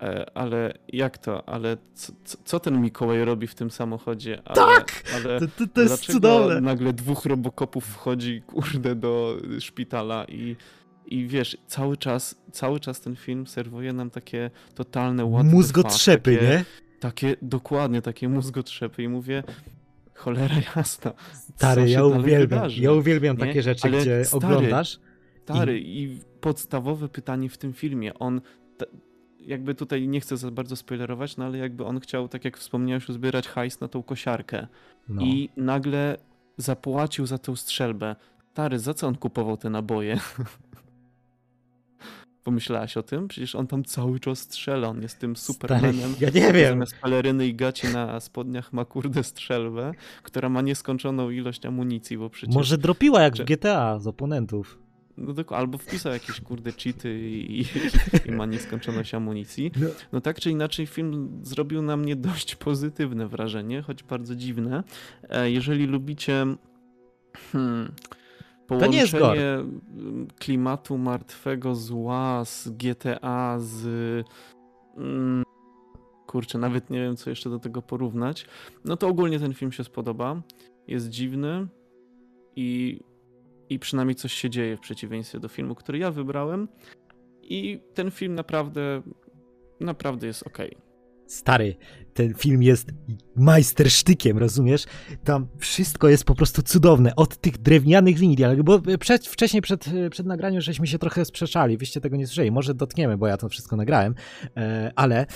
e, 0.02 0.36
ale 0.36 0.74
jak 0.88 1.18
to? 1.18 1.48
Ale 1.48 1.76
co, 1.94 2.12
co, 2.44 2.60
ten 2.60 2.80
Mikołaj 2.80 3.24
robi 3.24 3.46
w 3.46 3.54
tym 3.54 3.70
samochodzie? 3.70 4.42
Ale, 4.44 4.56
tak! 4.56 5.02
Ale 5.14 5.40
to, 5.40 5.46
to, 5.46 5.66
to 5.66 5.80
jest 5.80 6.06
cudowne. 6.12 6.60
nagle 6.60 6.92
dwóch 6.92 7.26
robokopów 7.26 7.84
wchodzi, 7.84 8.42
kurde, 8.46 8.94
do 8.94 9.36
szpitala 9.58 10.24
i 10.24 10.56
i 11.06 11.26
wiesz, 11.26 11.56
cały 11.66 11.96
czas, 11.96 12.34
cały 12.52 12.80
czas 12.80 13.00
ten 13.00 13.16
film 13.16 13.46
serwuje 13.46 13.92
nam 13.92 14.10
takie 14.10 14.50
totalne 14.74 15.30
what 15.32 15.46
Mózgotrzepy, 15.46 16.34
takie, 16.36 16.46
nie? 16.46 16.64
Takie, 17.00 17.36
dokładnie, 17.42 18.02
takie 18.02 18.28
mózgotrzepy 18.28 19.02
i 19.02 19.08
mówię, 19.08 19.42
cholera 20.24 20.56
jasna. 20.76 21.12
Stary, 21.56 21.90
ja 21.90 22.04
uwielbiam, 22.04 22.70
ja 22.76 22.92
uwielbiam 22.92 23.36
nie? 23.36 23.46
takie 23.46 23.62
rzeczy, 23.62 23.88
Ale 23.88 24.00
gdzie 24.00 24.24
stary, 24.24 24.46
oglądasz. 24.46 25.00
Stary, 25.42 25.80
i... 25.80 26.02
i 26.02 26.20
podstawowe 26.40 27.08
pytanie 27.08 27.48
w 27.48 27.58
tym 27.58 27.72
filmie, 27.72 28.14
on 28.14 28.40
jakby 29.46 29.74
tutaj 29.74 30.08
nie 30.08 30.20
chcę 30.20 30.36
za 30.36 30.50
bardzo 30.50 30.76
spoilerować, 30.76 31.36
no 31.36 31.44
ale 31.44 31.58
jakby 31.58 31.84
on 31.84 32.00
chciał, 32.00 32.28
tak 32.28 32.44
jak 32.44 32.58
wspomniałeś, 32.58 33.08
uzbierać 33.08 33.48
hajs 33.48 33.80
na 33.80 33.88
tą 33.88 34.02
kosiarkę. 34.02 34.66
No. 35.08 35.22
I 35.22 35.50
nagle 35.56 36.16
zapłacił 36.56 37.26
za 37.26 37.38
tą 37.38 37.56
strzelbę. 37.56 38.16
Stary, 38.52 38.78
za 38.78 38.94
co 38.94 39.06
on 39.06 39.14
kupował 39.16 39.56
te 39.56 39.70
naboje? 39.70 40.20
Pomyślałaś 42.44 42.96
o 42.96 43.02
tym? 43.02 43.28
Przecież 43.28 43.54
on 43.54 43.66
tam 43.66 43.84
cały 43.84 44.20
czas 44.20 44.38
strzela, 44.38 44.88
on 44.88 45.02
jest 45.02 45.18
tym 45.18 45.36
supermanem. 45.36 46.14
Ja 46.20 46.30
nie 46.30 46.52
wiem. 46.52 46.68
Zamiast 46.68 46.94
peleryny 47.02 47.46
i 47.46 47.54
gaci 47.54 47.86
na 47.86 48.20
spodniach 48.20 48.72
ma 48.72 48.84
kurde 48.84 49.24
strzelbę, 49.24 49.92
która 50.22 50.48
ma 50.48 50.60
nieskończoną 50.62 51.30
ilość 51.30 51.66
amunicji, 51.66 52.18
bo 52.18 52.30
przecież... 52.30 52.54
Może 52.54 52.78
dropiła 52.78 53.22
jak 53.22 53.36
w 53.36 53.44
GTA 53.44 53.98
z 53.98 54.06
oponentów. 54.06 54.78
No 55.16 55.32
dokładnie, 55.32 55.60
albo 55.60 55.78
wpisał 55.78 56.12
jakieś 56.12 56.40
kurde 56.40 56.72
cheaty 56.72 57.20
i, 57.20 57.60
i, 57.60 57.64
i 58.26 58.32
ma 58.32 58.46
nieskończoność 58.46 59.14
amunicji. 59.14 59.72
No. 59.76 59.86
no 60.12 60.20
tak 60.20 60.40
czy 60.40 60.50
inaczej 60.50 60.86
film 60.86 61.40
zrobił 61.42 61.82
na 61.82 61.96
mnie 61.96 62.16
dość 62.16 62.56
pozytywne 62.56 63.28
wrażenie, 63.28 63.82
choć 63.82 64.02
bardzo 64.02 64.36
dziwne. 64.36 64.82
E, 65.28 65.50
jeżeli 65.50 65.86
lubicie... 65.86 66.46
Hmm, 67.52 67.92
to 68.66 68.86
nie 68.86 68.98
jest 68.98 69.18
gore. 69.18 69.64
klimatu 70.38 70.98
martwego 70.98 71.74
zła 71.74 72.44
z 72.44 72.68
GTA, 72.68 73.56
z... 73.58 73.86
Mm, 74.96 75.44
kurczę, 76.26 76.58
nawet 76.58 76.90
nie 76.90 77.00
wiem, 77.00 77.16
co 77.16 77.30
jeszcze 77.30 77.50
do 77.50 77.58
tego 77.58 77.82
porównać. 77.82 78.46
No 78.84 78.96
to 78.96 79.08
ogólnie 79.08 79.38
ten 79.38 79.54
film 79.54 79.72
się 79.72 79.84
spodoba. 79.84 80.42
Jest 80.86 81.08
dziwny 81.08 81.66
i, 82.56 83.00
i 83.68 83.78
przynajmniej 83.78 84.14
coś 84.14 84.32
się 84.32 84.50
dzieje 84.50 84.76
w 84.76 84.80
przeciwieństwie 84.80 85.40
do 85.40 85.48
filmu, 85.48 85.74
który 85.74 85.98
ja 85.98 86.10
wybrałem. 86.10 86.68
I 87.42 87.80
ten 87.94 88.10
film 88.10 88.34
naprawdę, 88.34 89.02
naprawdę 89.80 90.26
jest 90.26 90.46
ok. 90.46 90.58
Stary, 91.32 91.76
ten 92.14 92.34
film 92.34 92.62
jest 92.62 92.88
majstersztykiem, 93.36 94.38
rozumiesz? 94.38 94.84
Tam 95.24 95.48
wszystko 95.58 96.08
jest 96.08 96.24
po 96.24 96.34
prostu 96.34 96.62
cudowne, 96.62 97.16
od 97.16 97.36
tych 97.36 97.58
drewnianych 97.58 98.18
linii 98.18 98.36
bo 98.64 98.80
przed, 98.98 99.26
wcześniej 99.26 99.62
przed, 99.62 99.84
przed 100.10 100.26
nagraniem 100.26 100.60
żeśmy 100.60 100.86
się 100.86 100.98
trochę 100.98 101.24
sprzeczali, 101.24 101.76
wyście 101.76 102.00
tego 102.00 102.16
nie 102.16 102.26
słyszeli, 102.26 102.50
może 102.50 102.74
dotkniemy, 102.74 103.18
bo 103.18 103.26
ja 103.26 103.36
to 103.36 103.48
wszystko 103.48 103.76
nagrałem, 103.76 104.14
e, 104.56 104.92
ale 104.96 105.16
e, 105.20 105.26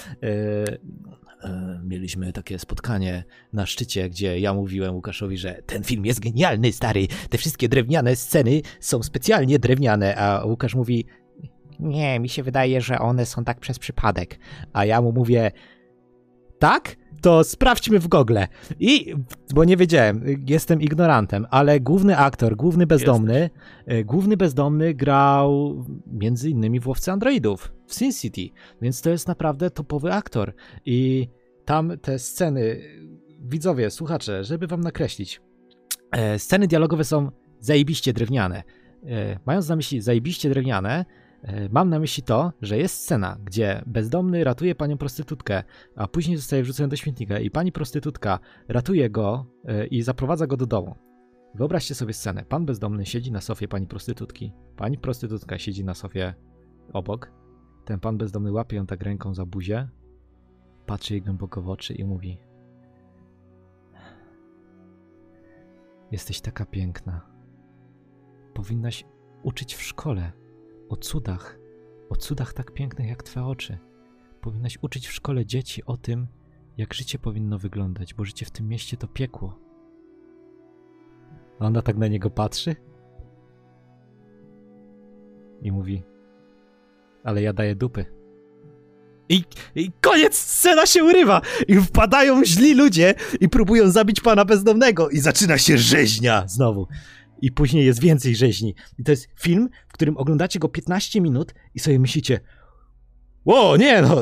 e, 1.42 1.80
mieliśmy 1.84 2.32
takie 2.32 2.58
spotkanie 2.58 3.24
na 3.52 3.66
szczycie, 3.66 4.10
gdzie 4.10 4.40
ja 4.40 4.54
mówiłem 4.54 4.94
Łukaszowi, 4.94 5.38
że 5.38 5.62
ten 5.66 5.84
film 5.84 6.06
jest 6.06 6.20
genialny, 6.20 6.72
stary, 6.72 7.06
te 7.30 7.38
wszystkie 7.38 7.68
drewniane 7.68 8.16
sceny 8.16 8.62
są 8.80 9.02
specjalnie 9.02 9.58
drewniane, 9.58 10.16
a 10.16 10.44
Łukasz 10.44 10.74
mówi, 10.74 11.06
nie, 11.80 12.20
mi 12.20 12.28
się 12.28 12.42
wydaje, 12.42 12.80
że 12.80 12.98
one 12.98 13.26
są 13.26 13.44
tak 13.44 13.60
przez 13.60 13.78
przypadek. 13.78 14.38
A 14.72 14.84
ja 14.84 15.02
mu 15.02 15.12
mówię, 15.12 15.52
tak? 16.58 16.96
To 17.22 17.44
sprawdźmy 17.44 17.98
w 17.98 18.08
Google. 18.08 18.38
I, 18.80 19.14
bo 19.54 19.64
nie 19.64 19.76
wiedziałem, 19.76 20.24
jestem 20.46 20.80
ignorantem, 20.80 21.46
ale 21.50 21.80
główny 21.80 22.16
aktor, 22.16 22.56
główny 22.56 22.86
bezdomny, 22.86 23.40
Jesteś. 23.40 23.60
E, 23.86 24.04
główny 24.04 24.36
bezdomny 24.36 24.94
grał 24.94 25.84
między 26.06 26.50
innymi 26.50 26.80
w 26.80 26.88
Łowcy 26.88 27.12
Androidów 27.12 27.72
w 27.86 27.94
Sin 27.94 28.12
City, 28.12 28.48
więc 28.82 29.02
to 29.02 29.10
jest 29.10 29.28
naprawdę 29.28 29.70
topowy 29.70 30.12
aktor. 30.12 30.54
I 30.84 31.28
tam 31.64 31.98
te 32.02 32.18
sceny, 32.18 32.80
widzowie, 33.40 33.90
słuchacze, 33.90 34.44
żeby 34.44 34.66
wam 34.66 34.80
nakreślić, 34.80 35.40
e, 36.10 36.38
sceny 36.38 36.66
dialogowe 36.66 37.04
są 37.04 37.30
zajebiście 37.60 38.12
drewniane. 38.12 38.62
E, 39.06 39.38
mając 39.46 39.68
na 39.68 39.76
myśli 39.76 40.00
zajebiście 40.00 40.48
drewniane, 40.50 41.04
mam 41.70 41.90
na 41.90 41.98
myśli 41.98 42.22
to, 42.22 42.52
że 42.62 42.78
jest 42.78 42.94
scena, 42.94 43.36
gdzie 43.44 43.82
bezdomny 43.86 44.44
ratuje 44.44 44.74
panią 44.74 44.98
prostytutkę, 44.98 45.62
a 45.96 46.08
później 46.08 46.36
zostaje 46.36 46.62
wrzucony 46.62 46.88
do 46.88 46.96
śmietnika 46.96 47.38
i 47.38 47.50
pani 47.50 47.72
prostytutka 47.72 48.38
ratuje 48.68 49.10
go 49.10 49.46
e, 49.64 49.86
i 49.86 50.02
zaprowadza 50.02 50.46
go 50.46 50.56
do 50.56 50.66
domu. 50.66 50.94
Wyobraźcie 51.54 51.94
sobie 51.94 52.12
scenę. 52.12 52.44
Pan 52.44 52.66
bezdomny 52.66 53.06
siedzi 53.06 53.32
na 53.32 53.40
sofie 53.40 53.68
pani 53.68 53.86
prostytutki. 53.86 54.52
Pani 54.76 54.98
prostytutka 54.98 55.58
siedzi 55.58 55.84
na 55.84 55.94
sofie 55.94 56.34
obok. 56.92 57.32
Ten 57.84 58.00
pan 58.00 58.18
bezdomny 58.18 58.52
łapie 58.52 58.76
ją 58.76 58.86
tak 58.86 59.02
ręką 59.02 59.34
za 59.34 59.46
buzię, 59.46 59.88
patrzy 60.86 61.14
jej 61.14 61.22
głęboko 61.22 61.62
w 61.62 61.68
oczy 61.68 61.94
i 61.94 62.04
mówi: 62.04 62.38
Jesteś 66.10 66.40
taka 66.40 66.64
piękna. 66.64 67.20
Powinnaś 68.54 69.04
uczyć 69.42 69.74
w 69.74 69.82
szkole 69.82 70.32
o 70.88 70.96
cudach, 70.96 71.58
o 72.08 72.16
cudach 72.16 72.52
tak 72.52 72.72
pięknych 72.72 73.08
jak 73.08 73.22
Twe 73.22 73.44
oczy. 73.44 73.78
Powinnaś 74.40 74.78
uczyć 74.82 75.08
w 75.08 75.12
szkole 75.12 75.46
dzieci 75.46 75.84
o 75.84 75.96
tym, 75.96 76.26
jak 76.76 76.94
życie 76.94 77.18
powinno 77.18 77.58
wyglądać, 77.58 78.14
bo 78.14 78.24
życie 78.24 78.46
w 78.46 78.50
tym 78.50 78.68
mieście 78.68 78.96
to 78.96 79.08
piekło. 79.08 79.58
A 81.58 81.66
ona 81.66 81.82
tak 81.82 81.96
na 81.96 82.08
niego 82.08 82.30
patrzy 82.30 82.76
i 85.62 85.72
mówi: 85.72 86.02
Ale 87.24 87.42
ja 87.42 87.52
daję 87.52 87.76
dupy. 87.76 88.04
I, 89.28 89.44
I, 89.74 89.90
koniec, 90.00 90.34
scena 90.34 90.86
się 90.86 91.04
urywa 91.04 91.40
i 91.68 91.76
wpadają 91.76 92.44
źli 92.44 92.74
ludzie 92.74 93.14
i 93.40 93.48
próbują 93.48 93.90
zabić 93.90 94.20
pana 94.20 94.44
bezdomnego 94.44 95.08
i 95.08 95.18
zaczyna 95.18 95.58
się 95.58 95.78
rzeźnia 95.78 96.44
znowu 96.48 96.88
i 97.42 97.52
później 97.52 97.86
jest 97.86 98.00
więcej 98.00 98.36
rzeźni. 98.36 98.74
I 98.98 99.04
to 99.04 99.10
jest 99.10 99.28
film, 99.40 99.68
w 99.88 99.92
którym 99.92 100.16
oglądacie 100.16 100.58
go 100.58 100.68
15 100.68 101.20
minut 101.20 101.54
i 101.74 101.80
sobie 101.80 101.98
myślicie, 101.98 102.40
o 103.44 103.76
nie 103.76 104.02
no, 104.02 104.16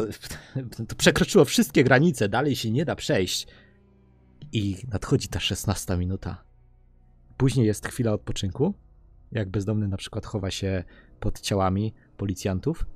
to 0.88 0.96
przekroczyło 0.96 1.44
wszystkie 1.44 1.84
granice, 1.84 2.28
dalej 2.28 2.56
się 2.56 2.70
nie 2.70 2.84
da 2.84 2.96
przejść. 2.96 3.46
I 4.52 4.76
nadchodzi 4.88 5.28
ta 5.28 5.40
16 5.40 5.96
minuta. 5.96 6.44
Później 7.36 7.66
jest 7.66 7.86
chwila 7.86 8.12
odpoczynku, 8.12 8.74
jak 9.32 9.50
bezdomny 9.50 9.88
na 9.88 9.96
przykład 9.96 10.26
chowa 10.26 10.50
się 10.50 10.84
pod 11.20 11.40
ciałami 11.40 11.94
policjantów 12.16 12.86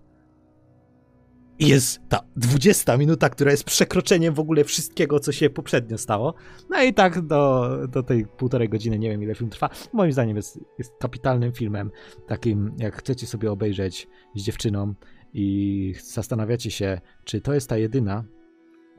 i 1.58 1.68
jest 1.68 2.00
ta 2.08 2.20
20 2.36 2.96
minuta, 2.96 3.30
która 3.30 3.50
jest 3.50 3.64
przekroczeniem 3.64 4.34
w 4.34 4.40
ogóle 4.40 4.64
wszystkiego, 4.64 5.20
co 5.20 5.32
się 5.32 5.50
poprzednio 5.50 5.98
stało. 5.98 6.34
No 6.70 6.82
i 6.82 6.94
tak 6.94 7.26
do, 7.26 7.70
do 7.88 8.02
tej 8.02 8.26
półtorej 8.26 8.68
godziny, 8.68 8.98
nie 8.98 9.10
wiem 9.10 9.22
ile 9.22 9.34
film 9.34 9.50
trwa. 9.50 9.70
Moim 9.92 10.12
zdaniem 10.12 10.36
jest, 10.36 10.60
jest 10.78 10.92
kapitalnym 11.00 11.52
filmem. 11.52 11.90
Takim, 12.26 12.74
jak 12.78 12.96
chcecie 12.96 13.26
sobie 13.26 13.52
obejrzeć 13.52 14.08
z 14.34 14.42
dziewczyną 14.42 14.94
i 15.32 15.94
zastanawiacie 16.04 16.70
się, 16.70 17.00
czy 17.24 17.40
to 17.40 17.54
jest 17.54 17.68
ta 17.68 17.76
jedyna, 17.76 18.24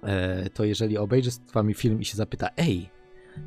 e, 0.03 0.49
to 0.49 0.63
jeżeli 0.63 0.97
obejrzy 0.97 1.31
z 1.31 1.39
wami 1.53 1.73
film 1.73 2.01
i 2.01 2.05
się 2.05 2.17
zapyta, 2.17 2.49
ej, 2.57 2.89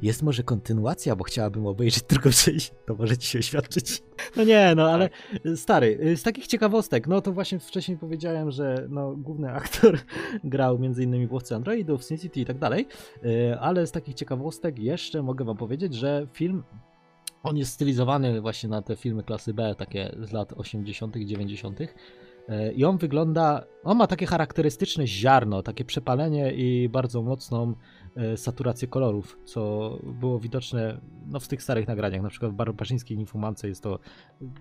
jest 0.03 0.23
może 0.23 0.43
kontynuacja, 0.43 1.17
bo 1.17 1.25
chciałabym 1.25 1.67
obejrzeć 1.67 2.03
drugą 2.03 2.31
część, 2.31 2.73
to 2.87 2.95
możecie 2.95 3.27
się 3.27 3.39
oświadczyć. 3.39 4.03
No 4.37 4.45
nie, 4.45 4.73
no 4.77 4.91
ale 4.91 5.11
stary, 5.57 6.17
z 6.17 6.23
takich 6.23 6.47
ciekawostek, 6.47 7.07
no 7.07 7.21
to 7.21 7.33
właśnie 7.33 7.59
wcześniej 7.59 7.99
powiedziałem, 7.99 8.51
że 8.51 8.87
no, 8.89 9.17
główny 9.17 9.51
aktor 9.51 9.99
grał 10.45 10.79
między 10.79 11.03
innymi 11.03 11.27
w 11.27 11.33
Łowcy 11.33 11.55
Androidów, 11.55 12.05
Sin 12.05 12.19
City 12.19 12.41
i 12.41 12.45
tak 12.45 12.59
dalej, 12.59 12.87
y, 13.25 13.59
ale 13.61 13.87
z 13.87 13.93
takich 13.93 14.15
ciekawostek 14.15 14.79
jeszcze 14.79 15.23
mogę 15.23 15.45
wam 15.45 15.57
powiedzieć, 15.57 15.95
że 15.95 16.27
film 16.33 16.63
on 17.43 17.57
jest 17.57 17.73
stylizowany 17.73 18.41
właśnie 18.41 18.69
na 18.69 18.83
te 18.83 18.97
filmy 18.97 19.23
klasy 19.23 19.55
B, 19.55 19.75
takie 19.79 20.17
z 20.23 20.33
lat 20.33 20.53
80., 20.53 21.17
90. 21.17 21.81
Y, 21.81 21.89
I 22.73 22.85
on 22.85 22.99
wygląda, 22.99 23.65
on 23.85 23.99
ma 23.99 24.07
takie 24.07 24.27
charakterystyczne 24.27 25.07
ziarno, 25.07 25.63
takie 25.63 25.85
przepalenie 25.85 26.53
i 26.53 26.89
bardzo 26.89 27.23
mocną 27.23 27.75
saturację 28.37 28.89
kolorów, 28.89 29.39
co 29.45 29.91
było 30.03 30.41
widoczne 30.41 31.01
no, 31.27 31.41
w 31.41 31.49
tych 31.49 31.63
starych 31.63 31.89
nagraniach, 31.89 32.23
na 32.23 32.29
przykład 32.29 32.53
w 32.53 32.55
Barbarzyńskiej 32.55 33.17
Ninfumance 33.17 33.69
jest 33.69 33.83
to 33.83 33.99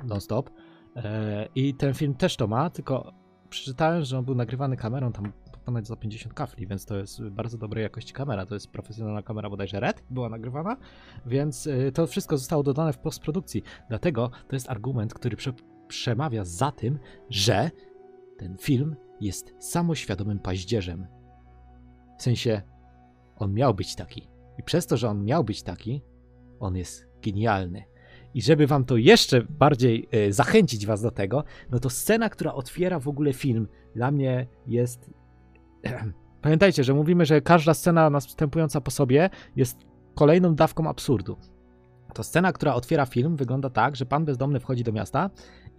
non-stop. 0.04 0.50
E, 0.96 1.48
I 1.56 1.74
ten 1.74 1.94
film 1.94 2.14
też 2.14 2.36
to 2.36 2.48
ma, 2.48 2.70
tylko 2.70 3.14
przeczytałem, 3.50 4.04
że 4.04 4.18
on 4.18 4.26
był 4.26 4.36
nagrywany 4.36 4.78
kamerą 4.78 5.12
tam 5.12 5.32
ponoć 5.66 5.88
za 5.88 5.96
50 5.96 6.34
kafli, 6.34 6.68
więc 6.68 6.86
to 6.86 6.98
jest 6.98 7.24
bardzo 7.24 7.58
dobrej 7.58 7.84
jakości 7.84 8.14
kamera. 8.14 8.46
To 8.46 8.54
jest 8.54 8.68
profesjonalna 8.68 9.22
kamera 9.22 9.50
bodajże 9.50 9.80
RED, 9.80 10.04
była 10.10 10.30
nagrywana, 10.30 10.78
więc 11.26 11.68
y, 11.68 11.92
to 11.94 12.08
wszystko 12.08 12.38
zostało 12.38 12.64
dodane 12.64 12.94
w 12.94 12.98
postprodukcji. 12.98 13.64
Dlatego 13.90 14.32
to 14.48 14.56
jest 14.56 14.70
argument, 14.70 15.14
który 15.14 15.38
prze 15.38 15.54
przemawia 15.88 16.46
za 16.46 16.72
tym, 16.72 17.00
że 17.30 17.72
ten 18.38 18.58
film 18.58 18.96
jest 19.22 19.54
samoświadomym 19.60 20.40
paździerzem. 20.40 21.08
W 22.18 22.24
sensie, 22.24 22.62
on 23.42 23.54
miał 23.54 23.74
być 23.74 23.96
taki. 23.96 24.30
I 24.60 24.64
przez 24.64 24.88
to, 24.88 24.98
że 24.98 25.10
on 25.10 25.26
miał 25.26 25.44
być 25.44 25.64
taki, 25.64 26.02
on 26.60 26.76
jest 26.76 27.08
genialny. 27.22 27.84
I 28.34 28.42
żeby 28.42 28.68
wam 28.68 28.86
to 28.86 28.98
jeszcze 28.98 29.42
bardziej 29.44 30.08
y, 30.14 30.34
zachęcić 30.34 30.86
was 30.86 31.02
do 31.02 31.12
tego, 31.12 31.44
no 31.72 31.80
to 31.80 31.90
scena, 31.90 32.30
która 32.30 32.54
otwiera 32.54 33.00
w 33.00 33.08
ogóle 33.08 33.34
film, 33.34 33.68
dla 33.96 34.12
mnie 34.12 34.48
jest. 34.68 35.12
Pamiętajcie, 36.42 36.84
że 36.84 36.94
mówimy, 36.94 37.26
że 37.26 37.42
każda 37.42 37.74
scena 37.74 38.10
następująca 38.10 38.82
po 38.82 38.92
sobie 38.92 39.30
jest 39.56 39.78
kolejną 40.16 40.56
dawką 40.56 40.90
absurdu. 40.90 41.38
To 42.14 42.24
scena, 42.24 42.54
która 42.54 42.74
otwiera 42.74 43.06
film, 43.06 43.36
wygląda 43.36 43.70
tak, 43.70 43.96
że 43.96 44.06
pan 44.06 44.26
bezdomny 44.26 44.60
wchodzi 44.60 44.84
do 44.84 44.92
miasta 44.92 45.30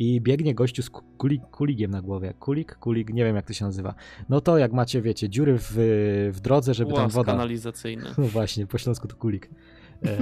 i 0.03 0.21
biegnie 0.21 0.55
gościu 0.55 0.83
z 0.83 0.91
kulik, 0.91 1.43
kuligiem 1.51 1.91
na 1.91 2.03
głowie. 2.03 2.35
Kulik, 2.41 2.75
kulik, 2.75 3.13
nie 3.13 3.25
wiem 3.25 3.37
jak 3.37 3.47
to 3.47 3.53
się 3.53 3.65
nazywa. 3.65 3.95
No 4.29 4.41
to 4.41 4.59
jak 4.59 4.73
macie, 4.73 5.03
wiecie, 5.03 5.29
dziury 5.29 5.59
w, 5.59 5.73
w 6.33 6.41
drodze, 6.41 6.75
żeby 6.75 6.93
Łaz 6.93 7.01
tam 7.01 7.11
woda. 7.11 7.33
kanalizacyjny. 7.33 8.05
No 8.19 8.25
właśnie, 8.39 8.67
po 8.67 8.79
śląsku 8.79 9.09
to 9.09 9.17
kulik. 9.17 9.51
E, 10.07 10.17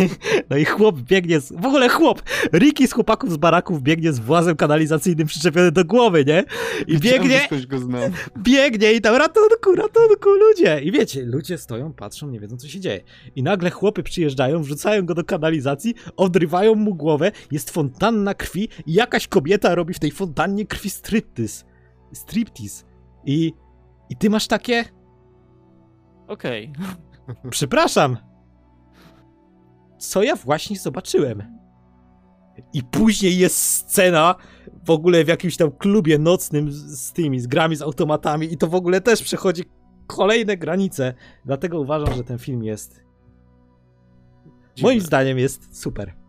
No 0.50 0.56
i 0.56 0.64
chłop 0.64 1.00
biegnie, 1.00 1.40
z, 1.40 1.52
w 1.52 1.66
ogóle 1.66 1.88
chłop, 1.88 2.22
Ricky 2.52 2.86
z 2.88 2.92
chłopaków 2.92 3.32
z 3.32 3.36
baraków 3.36 3.82
biegnie 3.82 4.12
z 4.12 4.18
włazem 4.18 4.56
kanalizacyjnym 4.56 5.26
przyczepiony 5.26 5.72
do 5.72 5.84
głowy, 5.84 6.24
nie? 6.24 6.44
I 6.86 6.98
biegnie, 6.98 7.40
Ktoś 7.46 7.66
go 7.66 7.78
znam. 7.78 8.12
biegnie 8.38 8.92
i 8.92 9.00
tam 9.00 9.16
ratunku, 9.16 9.74
ratunku, 9.74 10.28
ludzie. 10.30 10.80
I 10.80 10.92
wiecie, 10.92 11.22
ludzie 11.22 11.58
stoją, 11.58 11.92
patrzą, 11.92 12.28
nie 12.28 12.40
wiedzą 12.40 12.56
co 12.56 12.68
się 12.68 12.80
dzieje. 12.80 13.00
I 13.36 13.42
nagle 13.42 13.70
chłopy 13.70 14.02
przyjeżdżają, 14.02 14.62
wrzucają 14.62 15.06
go 15.06 15.14
do 15.14 15.24
kanalizacji, 15.24 15.94
odrywają 16.16 16.74
mu 16.74 16.94
głowę, 16.94 17.32
jest 17.50 17.70
fontanna 17.70 18.34
krwi 18.34 18.68
i 18.86 18.92
jakaś 18.92 19.28
kobieta 19.28 19.74
robi 19.74 19.94
w 19.94 19.98
tej 19.98 20.10
fontannie 20.10 20.66
krwi 20.66 20.90
striptease. 20.90 21.64
Striptease. 22.12 22.84
I, 23.24 23.52
i 24.10 24.16
ty 24.16 24.30
masz 24.30 24.46
takie, 24.46 24.84
Okej. 26.28 26.72
przepraszam, 27.50 28.16
co 30.08 30.22
ja 30.22 30.36
właśnie 30.36 30.78
zobaczyłem? 30.78 31.42
I 32.72 32.82
później 32.82 33.38
jest 33.38 33.56
scena 33.58 34.34
w 34.84 34.90
ogóle 34.90 35.24
w 35.24 35.28
jakimś 35.28 35.56
tam 35.56 35.70
klubie 35.70 36.18
nocnym 36.18 36.72
z, 36.72 37.00
z 37.00 37.12
tymi, 37.12 37.40
z 37.40 37.46
grami, 37.46 37.76
z 37.76 37.82
automatami 37.82 38.52
i 38.52 38.58
to 38.58 38.66
w 38.66 38.74
ogóle 38.74 39.00
też 39.00 39.22
przechodzi 39.22 39.64
kolejne 40.06 40.56
granice. 40.56 41.14
Dlatego 41.44 41.80
uważam, 41.80 42.14
że 42.14 42.24
ten 42.24 42.38
film 42.38 42.64
jest, 42.64 43.00
moim 44.82 44.94
Dziwne. 44.94 45.06
zdaniem 45.06 45.38
jest 45.38 45.82
super. 45.82 46.25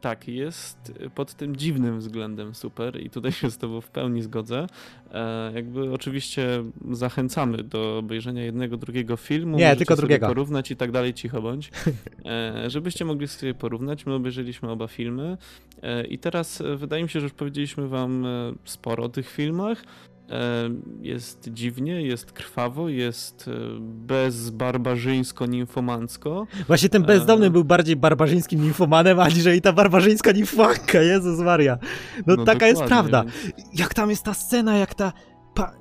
Tak, 0.00 0.28
jest 0.28 0.92
pod 1.14 1.34
tym 1.34 1.56
dziwnym 1.56 1.98
względem 1.98 2.54
super 2.54 3.02
i 3.02 3.10
tutaj 3.10 3.32
się 3.32 3.50
z 3.50 3.58
tobą 3.58 3.80
w 3.80 3.88
pełni 3.88 4.22
zgodzę. 4.22 4.66
E, 5.12 5.52
jakby 5.54 5.92
oczywiście 5.92 6.64
zachęcamy 6.90 7.62
do 7.62 7.98
obejrzenia 7.98 8.44
jednego, 8.44 8.76
drugiego 8.76 9.16
filmu. 9.16 9.58
Nie, 9.58 9.76
tylko 9.76 9.96
drugiego. 9.96 10.26
porównać 10.26 10.70
i 10.70 10.76
tak 10.76 10.90
dalej, 10.92 11.14
cicho 11.14 11.42
bądź. 11.42 11.70
E, 12.24 12.70
żebyście 12.70 13.04
mogli 13.04 13.28
sobie 13.28 13.54
porównać, 13.54 14.06
my 14.06 14.14
obejrzeliśmy 14.14 14.70
oba 14.70 14.86
filmy 14.86 15.36
e, 15.82 16.06
i 16.06 16.18
teraz 16.18 16.60
e, 16.60 16.76
wydaje 16.76 17.02
mi 17.02 17.08
się, 17.08 17.20
że 17.20 17.26
już 17.26 17.32
powiedzieliśmy 17.32 17.88
wam 17.88 18.26
e, 18.26 18.52
sporo 18.64 19.04
o 19.04 19.08
tych 19.08 19.30
filmach. 19.30 19.84
E, 20.30 20.70
Jest 21.02 21.48
dziwnie, 21.52 22.02
jest 22.02 22.32
krwawo, 22.32 22.88
jest 22.88 23.48
e, 23.48 23.50
bezbarbarzyńsko-nimfomancko. 23.80 26.46
Właśnie 26.66 26.88
ten 26.88 27.02
bezdomny 27.02 27.46
E. 27.46 27.50
był 27.50 27.64
bardziej 27.64 27.96
barbarzyńskim 27.96 28.62
nimfomanem, 28.62 29.20
aniżeli 29.20 29.60
ta 29.60 29.72
barbarzyńska 29.72 30.32
nimfanka, 30.32 31.00
Jezus 31.02 31.38
Maria. 31.40 31.78
No, 32.26 32.44
taka 32.44 32.66
jest 32.66 32.82
prawda. 32.82 33.24
więc- 33.24 33.78
Jak 33.80 33.94
tam 33.94 34.10
jest 34.10 34.24
ta 34.24 34.34
scena, 34.34 34.76
jak 34.78 34.94
ta... 34.94 35.12
Pa... 35.58 35.72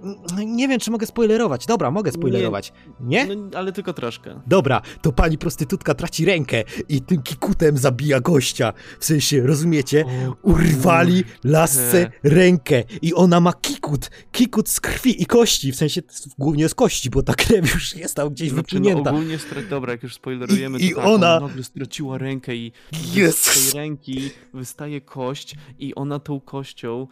Nie 0.46 0.68
wiem, 0.68 0.80
czy 0.80 0.92
mogę 0.92 1.06
spoilerować. 1.08 1.66
Dobra, 1.66 1.92
mogę 1.92 2.12
spoilerować. 2.12 2.74
Nie? 3.00 3.36
No, 3.36 3.58
ale 3.58 3.72
tylko 3.72 3.94
troszkę. 3.94 4.42
Dobra, 4.48 4.82
to 5.02 5.12
pani 5.12 5.38
prostytutka 5.38 5.94
traci 5.94 6.26
rękę 6.26 6.64
i 6.90 7.02
tym 7.02 7.22
kikutem 7.22 7.78
zabija 7.78 8.20
gościa. 8.20 8.74
W 9.00 9.06
sensie, 9.06 9.42
rozumiecie? 9.48 10.06
Urwali 10.42 11.24
lasce 11.44 12.12
rękę 12.24 12.84
i 13.02 13.14
ona 13.14 13.40
ma 13.40 13.54
kikut. 13.54 14.10
Kikut 14.32 14.70
z 14.70 14.80
krwi 14.80 15.22
i 15.22 15.26
kości. 15.26 15.72
W 15.72 15.76
sensie 15.76 16.02
głównie 16.38 16.70
z 16.70 16.76
kości, 16.76 17.10
bo 17.10 17.24
ta 17.24 17.34
krew 17.34 17.74
już 17.74 17.96
jest 17.96 18.16
tam 18.16 18.30
gdzieś 18.30 18.50
Znaczy, 18.50 18.76
no 18.76 18.82
wypłynięta. 18.82 19.10
ogólnie, 19.12 19.38
stra- 19.38 19.70
dobra, 19.70 19.92
jak 19.92 20.04
już 20.04 20.14
spoilerujemy, 20.16 20.80
I- 20.80 20.86
i 20.86 20.90
to 20.90 20.96
tak, 20.96 21.06
ona- 21.08 21.40
nagle 21.40 21.64
straciła 21.64 22.18
rękę 22.18 22.56
i 22.56 22.72
z 22.94 23.16
Jezus. 23.16 23.72
tej 23.72 23.82
ręki 23.82 24.30
wystaje 24.54 25.02
kość 25.02 25.56
i 25.80 25.96
ona 25.96 26.20
tą 26.20 26.40
kością 26.40 27.08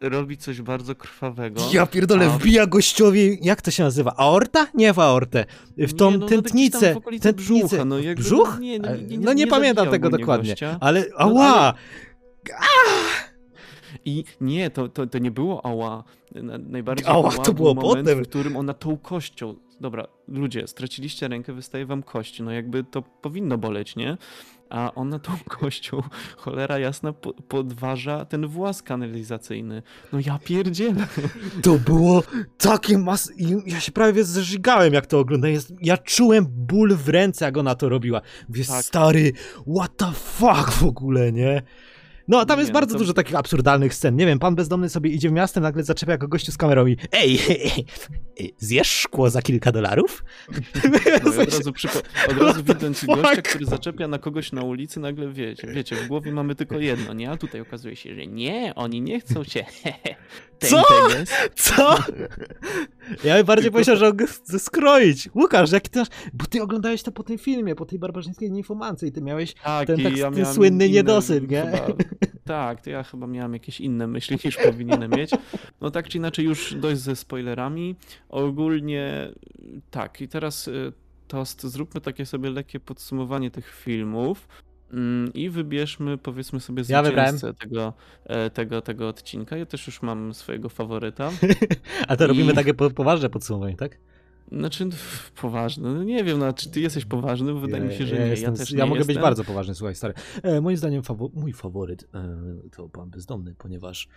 robi 0.00 0.36
coś 0.36 0.62
bardzo 0.62 0.94
krwawego. 0.94 1.60
Ja 1.72 1.86
pierdolę, 1.86 2.26
A- 2.26 2.28
wbija 2.38 2.66
gościowi, 2.66 3.38
jak 3.42 3.62
to 3.62 3.70
się 3.70 3.82
nazywa? 3.82 4.14
Aorta? 4.16 4.66
Nie 4.74 4.92
w 4.92 4.98
aortę. 4.98 5.44
W 5.78 5.92
tą 5.94 6.10
Nie, 6.10 6.16
no, 6.18 6.22
no, 6.22 6.28
tętnicę. 6.28 6.78
w 6.94 6.94
tętnicę. 6.94 7.32
brzucha, 7.32 7.84
no 7.84 7.98
jakby, 7.98 8.22
Brzuch? 8.22 8.58
Nie, 8.60 8.78
no, 8.78 8.96
nie, 8.96 9.02
nie, 9.02 9.18
no 9.18 9.32
nie, 9.32 9.46
pamiętam 9.46 9.90
tego 9.90 10.10
dokładnie. 10.10 10.50
Gościa. 10.50 10.76
Ale, 10.80 11.00
No, 11.00 11.16
ała! 11.18 11.44
ale- 11.50 11.74
I 14.04 14.24
nie, 14.40 14.70
to, 14.70 14.88
to, 14.88 15.06
to 15.06 15.18
nie 15.18 15.30
było 15.30 15.66
ała. 15.66 16.04
Na- 16.34 16.58
Najbardziej 16.58 17.06
Ała, 17.06 17.32
ała 17.32 17.44
to 17.44 17.52
był 17.52 17.54
było 17.54 17.74
moment, 17.74 18.06
potem. 18.08 18.24
w 18.24 18.28
którym 18.28 18.56
ona 18.56 18.74
tą 18.74 18.96
kością. 18.96 19.54
Dobra, 19.80 20.06
ludzie, 20.28 20.66
straciliście 20.66 21.28
rękę, 21.28 21.52
wystaje 21.52 21.86
wam 21.86 22.02
kość. 22.02 22.40
No 22.40 22.50
jakby 22.52 22.84
to 22.84 23.02
powinno 23.02 23.58
boleć, 23.58 23.96
nie? 23.96 24.16
A 24.74 24.94
ona 24.94 25.18
tą 25.18 25.32
kością, 25.58 26.02
cholera 26.36 26.78
jasna, 26.78 27.12
po, 27.12 27.34
podważa 27.34 28.24
ten 28.24 28.46
włas 28.46 28.82
kanalizacyjny. 28.82 29.82
No 30.12 30.18
ja 30.26 30.38
pierdzielę. 30.44 31.06
To 31.62 31.74
było 31.78 32.22
takie 32.58 32.98
mas... 32.98 33.32
Ja 33.66 33.80
się 33.80 33.92
prawie 33.92 34.24
zżygałem, 34.24 34.94
jak 34.94 35.06
to 35.06 35.18
oglądałem. 35.18 35.56
Ja 35.80 35.96
czułem 35.96 36.46
ból 36.48 36.96
w 36.96 37.08
ręce, 37.08 37.44
jak 37.44 37.56
ona 37.56 37.74
to 37.74 37.88
robiła. 37.88 38.20
Mówię, 38.48 38.64
Tak. 38.64 38.84
stary, 38.84 39.32
what 39.76 39.96
the 39.96 40.12
fuck 40.12 40.70
w 40.70 40.84
ogóle, 40.84 41.32
nie? 41.32 41.62
No, 42.28 42.44
tam 42.44 42.58
jest 42.58 42.70
no 42.70 42.74
bardzo 42.74 42.92
to- 42.92 42.98
dużo 42.98 43.12
takich 43.12 43.34
absurdalnych 43.34 43.94
scen. 43.94 44.16
Nie 44.16 44.26
wiem, 44.26 44.38
pan 44.38 44.54
bezdomny 44.54 44.88
sobie 44.88 45.10
idzie 45.10 45.28
w 45.28 45.32
miastem, 45.32 45.62
nagle 45.62 45.82
zaczepia 45.82 46.18
go 46.18 46.28
gościu 46.28 46.52
z 46.52 46.56
kamerą 46.56 46.86
i 46.86 46.96
ej, 47.12 47.38
zjesz 48.58 48.88
szkło 48.90 49.30
za 49.30 49.42
kilka 49.42 49.72
dolarów? 49.72 50.24
No 51.24 51.30
od 51.30 51.36
razu, 51.54 51.70
przypo- 51.70 52.02
od 52.30 52.36
razu 52.38 52.64
widząc 52.64 53.04
gościa, 53.04 53.42
który 53.42 53.66
zaczepia 53.66 54.08
na 54.08 54.18
kogoś 54.18 54.52
na 54.52 54.62
ulicy, 54.62 55.00
nagle 55.00 55.32
wiecie, 55.32 55.66
wiecie, 55.66 55.96
w 55.96 56.06
głowie 56.08 56.32
mamy 56.32 56.54
tylko 56.54 56.78
jedno, 56.78 57.12
nie? 57.12 57.30
A 57.30 57.36
tutaj 57.36 57.60
okazuje 57.60 57.96
się, 57.96 58.14
że 58.14 58.26
nie, 58.26 58.72
oni 58.74 59.00
nie 59.02 59.20
chcą 59.20 59.44
się. 59.44 59.64
Co? 60.64 60.82
Co? 61.54 61.96
Ja 63.24 63.36
bym 63.36 63.46
bardziej 63.46 63.70
powiedział, 63.70 63.96
że 63.96 64.08
on 64.08 64.16
chce 64.26 64.58
skroić. 64.58 65.28
Łukasz, 65.34 65.72
jaki 65.72 65.90
ty 65.90 65.98
masz... 65.98 66.08
Bo 66.32 66.46
ty 66.46 66.62
oglądałeś 66.62 67.02
to 67.02 67.12
po 67.12 67.22
tym 67.22 67.38
filmie, 67.38 67.74
po 67.74 67.86
tej 67.86 67.98
barbarzyńskiej 67.98 68.52
ninfomance 68.52 69.06
i 69.06 69.12
ty 69.12 69.22
miałeś 69.22 69.54
Tak, 69.54 69.86
ten, 69.86 70.02
tak, 70.02 70.16
ja 70.16 70.30
ten 70.30 70.46
słynny 70.46 70.86
inne 70.86 70.94
niedosyt, 70.94 71.50
nie? 71.50 71.62
Chyba, 71.62 72.04
tak, 72.44 72.80
to 72.80 72.90
ja 72.90 73.02
chyba 73.02 73.26
miałem 73.26 73.52
jakieś 73.52 73.80
inne 73.80 74.06
myśli 74.06 74.38
niż 74.44 74.56
powinienem 74.56 75.10
mieć. 75.10 75.30
No 75.80 75.90
tak 75.90 76.08
czy 76.08 76.18
inaczej, 76.18 76.44
już 76.44 76.74
dość 76.74 77.00
ze 77.00 77.16
spoilerami. 77.16 77.96
Ogólnie 78.28 79.32
tak, 79.90 80.20
i 80.20 80.28
teraz 80.28 80.68
y, 80.68 80.92
Toast, 81.28 81.62
zróbmy 81.62 82.00
takie 82.00 82.26
sobie 82.26 82.50
lekkie 82.50 82.80
podsumowanie 82.80 83.50
tych 83.50 83.74
filmów. 83.74 84.48
Mm, 84.94 85.32
I 85.34 85.50
wybierzmy, 85.50 86.18
powiedzmy 86.18 86.60
sobie, 86.60 86.82
Ja 86.88 87.04
zwycięzcę 87.04 87.54
tego, 87.54 87.92
e, 88.24 88.50
tego, 88.50 88.82
tego 88.82 89.08
odcinka. 89.08 89.56
Ja 89.56 89.66
też 89.66 89.86
już 89.86 90.02
mam 90.02 90.34
swojego 90.34 90.68
faworyta. 90.68 91.30
A 92.08 92.16
to 92.16 92.26
robimy 92.26 92.52
I- 92.52 92.54
takie 92.54 92.74
po, 92.74 92.90
poważne 92.90 93.30
podsumowanie, 93.30 93.76
tak? 93.76 93.98
Znaczy, 94.52 94.84
pff, 94.84 95.30
poważny. 95.32 95.94
No 95.94 96.04
nie 96.04 96.24
wiem, 96.24 96.38
no, 96.38 96.52
czy 96.52 96.70
ty 96.70 96.80
jesteś 96.80 97.04
poważny? 97.04 97.52
Bo 97.54 97.60
Wydaje 97.60 97.84
mi 97.84 97.94
się, 97.94 98.06
że 98.06 98.18
nie. 98.18 98.26
jestem, 98.26 98.52
ja 98.52 98.58
też 98.58 98.70
ja 98.70 98.78
nie 98.84 98.84
mogę 98.88 98.98
jestem. 98.98 99.14
być 99.14 99.22
bardzo 99.22 99.44
poważny, 99.44 99.74
słuchaj, 99.74 99.94
stary. 99.94 100.14
E, 100.42 100.60
moim 100.60 100.76
zdaniem 100.76 101.02
fawo 101.02 101.30
mój 101.34 101.52
faworyt 101.52 102.08
e, 102.14 102.36
to 102.76 102.88
pan 102.88 103.10
bezdomny, 103.10 103.54
ponieważ 103.58 104.08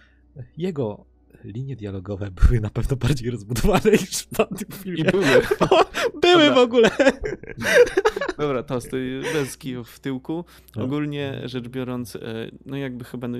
jego 0.57 1.05
linie 1.43 1.75
dialogowe 1.75 2.31
były 2.47 2.61
na 2.61 2.69
pewno 2.69 2.97
bardziej 2.97 3.31
rozbudowane 3.31 3.91
niż 3.91 4.17
w 4.17 4.35
tamtym 4.37 4.67
I 4.69 4.83
filmie. 4.83 5.11
były. 5.11 5.25
O, 5.69 5.85
były 6.21 6.43
Dobra. 6.43 6.55
w 6.55 6.57
ogóle. 6.57 6.89
Dobra, 8.37 8.63
to 8.63 8.81
stoi 8.81 9.21
bez 9.33 9.57
kijów 9.57 9.89
w 9.89 9.99
tyłku. 9.99 10.45
No. 10.75 10.83
Ogólnie 10.83 11.41
rzecz 11.45 11.67
biorąc, 11.67 12.15
e, 12.15 12.19
no 12.65 12.77
jakby 12.77 13.03
chyba, 13.05 13.27
no, 13.27 13.37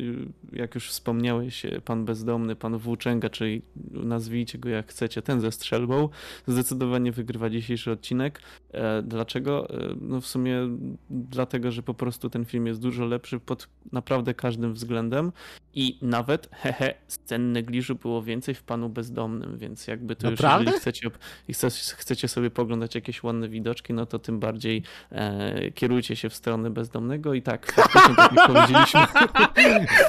jak 0.54 0.76
już 0.76 0.90
wspomniałeś, 0.90 1.66
e, 1.66 1.82
pan 1.82 2.06
bezdomny, 2.06 2.56
pan 2.56 2.78
Włóczęga, 2.78 3.30
czyli 3.30 3.62
nazwijcie 3.92 4.58
go 4.58 4.70
jak 4.70 4.88
chcecie, 4.90 5.22
ten 5.22 5.42
ze 5.42 5.52
strzelbą, 5.52 6.10
zdecydowanie 6.48 7.12
wygrywa 7.12 7.50
dzisiejszy 7.50 7.92
odcinek. 7.92 8.42
E, 8.72 9.02
Dlaczego? 9.02 9.68
No 10.02 10.22
w 10.22 10.28
sumie 10.28 10.78
dlatego, 11.10 11.72
że 11.72 11.84
po 11.84 11.94
prostu 11.94 12.30
ten 12.30 12.46
film 12.46 12.68
jest 12.68 12.82
dużo 12.82 13.06
lepszy 13.06 13.40
pod 13.40 13.68
naprawdę 13.92 14.34
każdym 14.34 14.74
względem 14.74 15.32
i 15.74 15.98
nawet, 16.02 16.50
hehe, 16.54 16.94
scen 17.08 17.52
negliżuje 17.52 17.87
już 17.90 17.98
było 17.98 18.22
więcej 18.22 18.56
w 18.56 18.64
Panu 18.64 18.90
Bezdomnym, 18.90 19.58
więc 19.58 19.88
jakby 19.88 20.16
to 20.16 20.32
Naprawdę? 20.32 20.72
już, 20.72 20.74
jeżeli 20.74 20.80
chcecie, 20.80 21.10
chcecie 21.96 22.28
sobie 22.28 22.50
poglądać 22.50 22.96
jakieś 22.96 23.24
ładne 23.24 23.50
widoczki, 23.50 23.94
no 23.94 24.06
to 24.06 24.20
tym 24.20 24.40
bardziej 24.40 24.84
e, 25.12 25.72
kierujcie 25.72 26.16
się 26.16 26.30
w 26.30 26.34
stronę 26.34 26.70
Bezdomnego 26.70 27.34
i 27.34 27.42
tak, 27.42 27.72
faktycznie 27.72 28.16
tak 28.16 28.32
jak 28.32 28.48
powiedzieliśmy. 28.48 29.00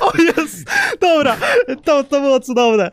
O 0.01 0.13
jest! 0.23 0.71
Dobra, 1.01 1.37
to, 1.85 2.05
to 2.05 2.21
było 2.21 2.41
cudowne. 2.41 2.91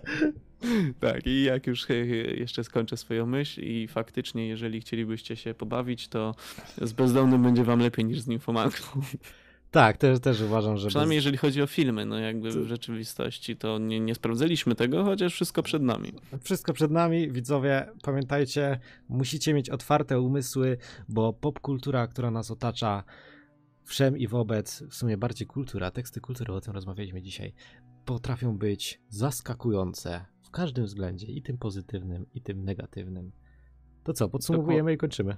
Tak, 1.00 1.28
i 1.28 1.44
jak 1.44 1.68
już 1.68 1.90
jeszcze 2.38 2.64
skończę 2.64 2.98
swoją 2.98 3.26
myśl 3.26 3.62
i 3.62 3.88
faktycznie, 3.88 4.48
jeżeli 4.48 4.82
chcielibyście 4.82 5.36
się 5.36 5.54
pobawić, 5.54 6.08
to 6.08 6.36
z 6.82 6.94
bezdomnym 6.94 7.44
będzie 7.44 7.64
wam 7.64 7.80
lepiej 7.80 8.06
niż 8.06 8.20
z 8.20 8.28
nimfomanką. 8.28 9.02
Tak, 9.76 9.98
też, 9.98 10.20
też 10.20 10.42
uważam, 10.42 10.78
że. 10.78 10.88
Przynajmniej 10.88 11.18
bez... 11.18 11.26
jeżeli 11.26 11.38
chodzi 11.38 11.62
o 11.62 11.68
filmy, 11.68 12.06
no 12.06 12.20
jakby 12.20 12.52
w 12.52 12.68
rzeczywistości 12.68 13.58
to 13.58 13.78
nie, 13.78 14.00
nie 14.00 14.16
sprawdzaliśmy 14.16 14.76
tego, 14.76 15.04
chociaż 15.04 15.34
wszystko 15.34 15.64
przed 15.64 15.84
nami. 15.84 16.14
Wszystko 16.42 16.74
przed 16.74 16.92
nami, 16.92 17.32
widzowie, 17.32 17.88
pamiętajcie, 18.04 18.80
musicie 19.10 19.54
mieć 19.54 19.70
otwarte 19.70 20.20
umysły, 20.22 20.78
bo 21.10 21.34
popkultura, 21.34 22.08
która 22.08 22.32
nas 22.32 22.52
otacza, 22.52 23.04
wszem 23.84 24.18
i 24.18 24.28
wobec, 24.28 24.84
w 24.90 24.96
sumie 24.96 25.18
bardziej 25.18 25.48
kultura, 25.48 25.92
teksty 25.92 26.22
kultury, 26.22 26.54
o 26.54 26.62
tym 26.62 26.74
rozmawialiśmy 26.74 27.22
dzisiaj, 27.22 27.54
potrafią 28.06 28.58
być 28.58 29.02
zaskakujące 29.10 30.26
w 30.42 30.50
każdym 30.50 30.86
względzie, 30.86 31.28
i 31.28 31.42
tym 31.42 31.58
pozytywnym, 31.58 32.26
i 32.34 32.42
tym 32.42 32.66
negatywnym. 32.66 33.32
To 34.04 34.14
co, 34.14 34.30
podsumowujemy 34.30 34.94
i 34.94 34.98
kończymy. 34.98 35.36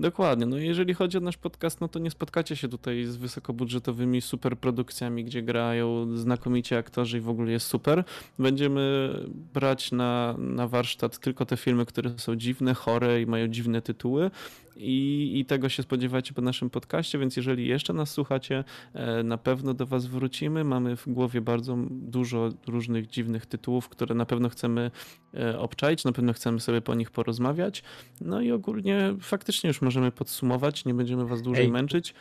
Dokładnie. 0.00 0.46
No 0.46 0.56
jeżeli 0.56 0.94
chodzi 0.94 1.18
o 1.18 1.20
nasz 1.20 1.36
podcast, 1.36 1.80
no 1.80 1.88
to 1.88 1.98
nie 1.98 2.10
spotkacie 2.10 2.56
się 2.56 2.68
tutaj 2.68 3.04
z 3.04 3.16
wysokobudżetowymi 3.16 4.20
superprodukcjami, 4.20 5.24
gdzie 5.24 5.42
grają 5.42 6.16
znakomici 6.16 6.74
aktorzy 6.74 7.18
i 7.18 7.20
w 7.20 7.28
ogóle 7.28 7.52
jest 7.52 7.66
super. 7.66 8.04
Będziemy 8.38 9.14
brać 9.54 9.92
na, 9.92 10.34
na 10.38 10.68
warsztat 10.68 11.18
tylko 11.18 11.46
te 11.46 11.56
filmy, 11.56 11.86
które 11.86 12.18
są 12.18 12.36
dziwne, 12.36 12.74
chore 12.74 13.22
i 13.22 13.26
mają 13.26 13.48
dziwne 13.48 13.82
tytuły. 13.82 14.30
I, 14.78 15.32
I 15.40 15.44
tego 15.44 15.68
się 15.68 15.82
spodziewacie 15.82 16.34
po 16.34 16.42
naszym 16.42 16.70
podcaście, 16.70 17.18
więc 17.18 17.36
jeżeli 17.36 17.66
jeszcze 17.66 17.92
nas 17.92 18.10
słuchacie, 18.10 18.64
e, 18.94 19.22
na 19.22 19.38
pewno 19.38 19.74
do 19.74 19.86
Was 19.86 20.06
wrócimy. 20.06 20.64
Mamy 20.64 20.96
w 20.96 21.08
głowie 21.08 21.40
bardzo 21.40 21.76
dużo 21.90 22.48
różnych 22.66 23.06
dziwnych 23.06 23.46
tytułów, 23.46 23.88
które 23.88 24.14
na 24.14 24.26
pewno 24.26 24.48
chcemy 24.48 24.90
e, 25.34 25.58
obczaić, 25.58 26.04
na 26.04 26.12
pewno 26.12 26.32
chcemy 26.32 26.60
sobie 26.60 26.80
po 26.80 26.94
nich 26.94 27.10
porozmawiać. 27.10 27.82
No 28.20 28.40
i 28.40 28.52
ogólnie 28.52 29.14
faktycznie 29.20 29.68
już 29.68 29.82
możemy 29.82 30.12
podsumować, 30.12 30.84
nie 30.84 30.94
będziemy 30.94 31.26
Was 31.26 31.42
dłużej 31.42 31.64
Ej. 31.64 31.72
męczyć. 31.72 32.14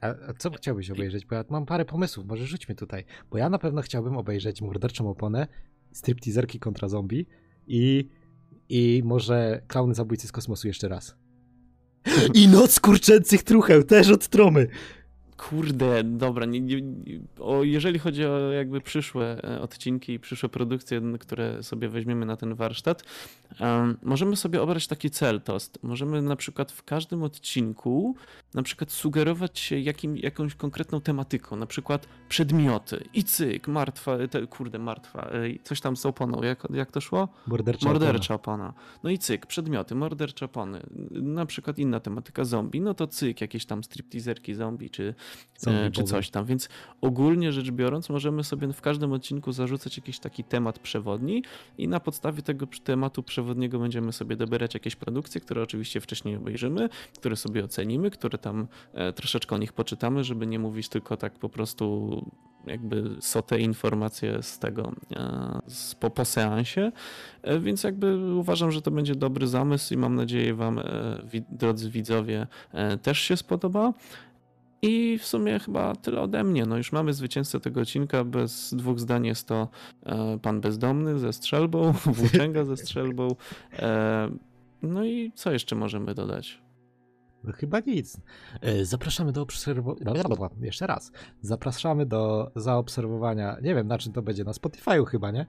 A, 0.00 0.32
co 0.38 0.50
chciałbyś 0.50 0.90
obejrzeć? 0.90 1.26
Bo 1.26 1.34
ja 1.34 1.44
mam 1.50 1.66
parę 1.66 1.84
pomysłów, 1.84 2.26
może 2.26 2.46
rzućmy 2.46 2.74
tutaj. 2.74 3.04
Bo 3.30 3.38
ja 3.38 3.48
na 3.50 3.58
pewno 3.58 3.82
chciałbym 3.82 4.16
obejrzeć 4.16 4.62
Morderczą 4.62 5.10
Oponę, 5.10 5.46
stripteaserki 5.92 6.58
kontra 6.58 6.88
zombie 6.88 7.26
i, 7.66 8.08
i 8.68 9.02
może 9.04 9.62
Klauny 9.68 9.94
Zabójcy 9.94 10.28
z 10.28 10.32
Kosmosu 10.32 10.66
jeszcze 10.68 10.88
raz. 10.88 11.21
I 12.34 12.48
Noc 12.48 12.80
Kurczęcych 12.80 13.42
Trucheł, 13.42 13.82
też 13.82 14.08
od 14.08 14.28
Tromy. 14.28 14.66
Kurde, 15.48 16.04
dobra, 16.04 16.46
nie, 16.46 16.60
nie, 16.60 16.82
o, 17.40 17.62
jeżeli 17.62 17.98
chodzi 17.98 18.24
o 18.26 18.52
jakby 18.52 18.80
przyszłe 18.80 19.44
e, 19.44 19.60
odcinki 19.60 20.12
i 20.12 20.20
przyszłe 20.20 20.48
produkcje, 20.48 21.00
które 21.20 21.62
sobie 21.62 21.88
weźmiemy 21.88 22.26
na 22.26 22.36
ten 22.36 22.54
warsztat, 22.54 23.04
um, 23.60 23.96
możemy 24.02 24.36
sobie 24.36 24.62
obrać 24.62 24.86
taki 24.86 25.10
cel 25.10 25.40
tost. 25.40 25.78
Możemy 25.82 26.22
na 26.22 26.36
przykład 26.36 26.72
w 26.72 26.82
każdym 26.82 27.22
odcinku 27.22 28.16
na 28.54 28.62
przykład 28.62 28.92
sugerować 28.92 29.58
się 29.58 29.78
jakim, 29.78 30.16
jakąś 30.16 30.54
konkretną 30.54 31.00
tematyką, 31.00 31.56
na 31.56 31.66
przykład 31.66 32.06
przedmioty 32.28 33.04
i 33.14 33.24
cyk, 33.24 33.68
martwa, 33.68 34.18
te, 34.30 34.46
kurde, 34.46 34.78
martwa, 34.78 35.30
coś 35.62 35.80
tam 35.80 35.96
z 35.96 36.06
oponą, 36.06 36.42
jak, 36.42 36.66
jak 36.74 36.90
to 36.90 37.00
szło? 37.00 37.28
Mordercza, 37.46 37.88
mordercza 37.88 38.34
opona. 38.34 38.64
opona. 38.64 38.80
No 39.02 39.10
i 39.10 39.18
cyk, 39.18 39.46
przedmioty, 39.46 39.94
mordercze 39.94 40.44
opony, 40.44 40.82
na 41.10 41.46
przykład 41.46 41.78
inna 41.78 42.00
tematyka 42.00 42.44
zombie, 42.44 42.80
no 42.80 42.94
to 42.94 43.06
cyk, 43.06 43.40
jakieś 43.40 43.66
tam 43.66 43.84
stripteaserki 43.84 44.54
zombie, 44.54 44.90
czy 44.90 45.14
E, 45.66 45.90
czy 45.90 46.04
coś 46.04 46.30
tam. 46.30 46.44
Więc 46.44 46.68
ogólnie 47.00 47.52
rzecz 47.52 47.70
biorąc, 47.70 48.08
możemy 48.08 48.44
sobie 48.44 48.72
w 48.72 48.80
każdym 48.80 49.12
odcinku 49.12 49.52
zarzucać 49.52 49.96
jakiś 49.96 50.18
taki 50.18 50.44
temat 50.44 50.78
przewodni 50.78 51.42
i 51.78 51.88
na 51.88 52.00
podstawie 52.00 52.42
tego 52.42 52.66
tematu 52.84 53.22
przewodniego 53.22 53.78
będziemy 53.78 54.12
sobie 54.12 54.36
dobierać 54.36 54.74
jakieś 54.74 54.96
produkcje, 54.96 55.40
które 55.40 55.62
oczywiście 55.62 56.00
wcześniej 56.00 56.36
obejrzymy, 56.36 56.88
które 57.18 57.36
sobie 57.36 57.64
ocenimy, 57.64 58.10
które 58.10 58.38
tam 58.38 58.66
e, 58.94 59.12
troszeczkę 59.12 59.54
o 59.54 59.58
nich 59.58 59.72
poczytamy, 59.72 60.24
żeby 60.24 60.46
nie 60.46 60.58
mówić 60.58 60.88
tylko 60.88 61.16
tak 61.16 61.38
po 61.38 61.48
prostu 61.48 62.12
jakby 62.66 63.16
sotę 63.20 63.60
informacje 63.60 64.42
z 64.42 64.58
tego 64.58 64.92
e, 65.16 65.60
z, 65.66 65.94
po, 65.94 66.10
po 66.10 66.24
seansie, 66.24 66.92
więc 67.60 67.84
jakby 67.84 68.34
uważam, 68.34 68.70
że 68.72 68.82
to 68.82 68.90
będzie 68.90 69.14
dobry 69.14 69.46
zamysł 69.46 69.94
i 69.94 69.96
mam 69.96 70.14
nadzieję 70.14 70.54
wam, 70.54 70.80
drodzy 71.50 71.90
widzowie, 71.90 72.46
też 73.02 73.18
się 73.18 73.36
spodoba. 73.36 73.92
I 74.82 75.18
w 75.18 75.26
sumie 75.26 75.58
chyba 75.58 75.96
tyle 75.96 76.20
ode 76.20 76.44
mnie. 76.44 76.66
No 76.66 76.76
już 76.76 76.92
mamy 76.92 77.12
zwycięzcę 77.12 77.60
tego 77.60 77.80
odcinka. 77.80 78.24
Bez 78.24 78.74
dwóch 78.74 79.00
zdań 79.00 79.26
jest 79.26 79.48
to 79.48 79.68
e, 80.06 80.38
pan 80.38 80.60
bezdomny 80.60 81.18
ze 81.18 81.32
strzelbą, 81.32 81.92
włóczęga 82.16 82.64
ze 82.64 82.76
strzelbą. 82.76 83.28
E, 83.72 84.28
no 84.82 85.04
i 85.04 85.32
co 85.34 85.52
jeszcze 85.52 85.76
możemy 85.76 86.14
dodać? 86.14 86.62
No 87.44 87.52
chyba 87.52 87.80
nic. 87.80 88.20
E, 88.60 88.84
zapraszamy 88.84 89.32
do 89.32 89.42
obserwowania. 89.42 90.50
Jeszcze 90.60 90.86
raz. 90.86 91.12
Zapraszamy 91.40 92.06
do 92.06 92.50
zaobserwowania. 92.56 93.56
Nie 93.62 93.74
wiem, 93.74 93.88
na 93.88 93.98
czym 93.98 94.12
to 94.12 94.22
będzie. 94.22 94.44
Na 94.44 94.52
Spotify'u 94.52 95.04
chyba, 95.06 95.30
nie? 95.30 95.46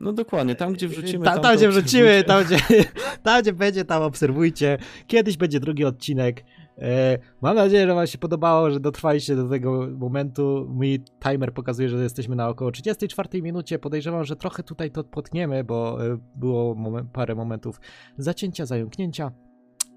No 0.00 0.12
dokładnie, 0.12 0.54
tam 0.54 0.72
gdzie 0.72 0.88
wrzucimy. 0.88 1.24
Ta, 1.24 1.32
tam, 1.32 1.42
tam 1.42 1.56
gdzie 1.56 1.68
wrzucimy, 1.68 2.24
tam 2.24 2.44
gdzie, 2.44 2.58
tam 3.22 3.42
gdzie 3.42 3.52
będzie, 3.52 3.84
tam 3.84 4.02
obserwujcie. 4.02 4.78
Kiedyś 5.06 5.36
będzie 5.36 5.60
drugi 5.60 5.84
odcinek. 5.84 6.44
E, 6.78 7.18
mam 7.40 7.56
nadzieję, 7.56 7.86
że 7.86 7.94
Wam 7.94 8.06
się 8.06 8.18
podobało, 8.18 8.70
że 8.70 8.80
dotrwaliście 8.80 9.36
do 9.36 9.48
tego 9.48 9.88
momentu. 9.98 10.66
Mój 10.68 11.00
timer 11.28 11.54
pokazuje, 11.54 11.88
że 11.88 12.02
jesteśmy 12.02 12.36
na 12.36 12.48
około 12.48 12.70
34 12.70 13.42
minucie. 13.42 13.78
Podejrzewam, 13.78 14.24
że 14.24 14.36
trochę 14.36 14.62
tutaj 14.62 14.90
to 14.90 15.04
potniemy, 15.04 15.64
bo 15.64 16.06
e, 16.06 16.18
było 16.34 16.74
moment, 16.74 17.10
parę 17.12 17.34
momentów 17.34 17.80
zacięcia, 18.18 18.66
zająknięcia. 18.66 19.32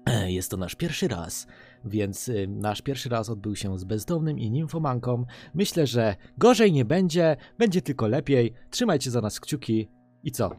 E, 0.06 0.32
jest 0.32 0.50
to 0.50 0.56
nasz 0.56 0.74
pierwszy 0.74 1.08
raz, 1.08 1.46
więc 1.84 2.30
nasz 2.48 2.82
pierwszy 2.82 3.08
raz 3.08 3.30
odbył 3.30 3.56
się 3.56 3.78
z 3.78 3.84
bezdomnym 3.84 4.38
i 4.38 4.50
nimfomanką. 4.50 5.24
Myślę, 5.54 5.86
że 5.86 6.16
gorzej 6.38 6.72
nie 6.72 6.84
będzie, 6.84 7.36
będzie 7.58 7.82
tylko 7.82 8.08
lepiej. 8.08 8.52
Trzymajcie 8.70 9.10
za 9.10 9.20
nas 9.20 9.40
kciuki 9.40 9.88
i 10.22 10.30
co? 10.32 10.50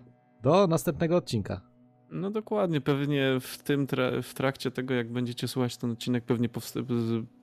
Do 0.42 0.68
następnego 0.68 1.16
odcinka. 1.16 1.71
No 2.12 2.32
dokładnie, 2.32 2.82
pewnie 2.82 3.38
w 3.42 3.58
tym 3.58 3.88
tra 3.88 4.22
w 4.22 4.34
trakcie 4.34 4.72
tego, 4.72 4.94
jak 4.94 5.12
będziecie 5.12 5.48
słuchać 5.48 5.78
ten 5.78 5.92
odcinek, 5.92 6.24
pewnie 6.24 6.50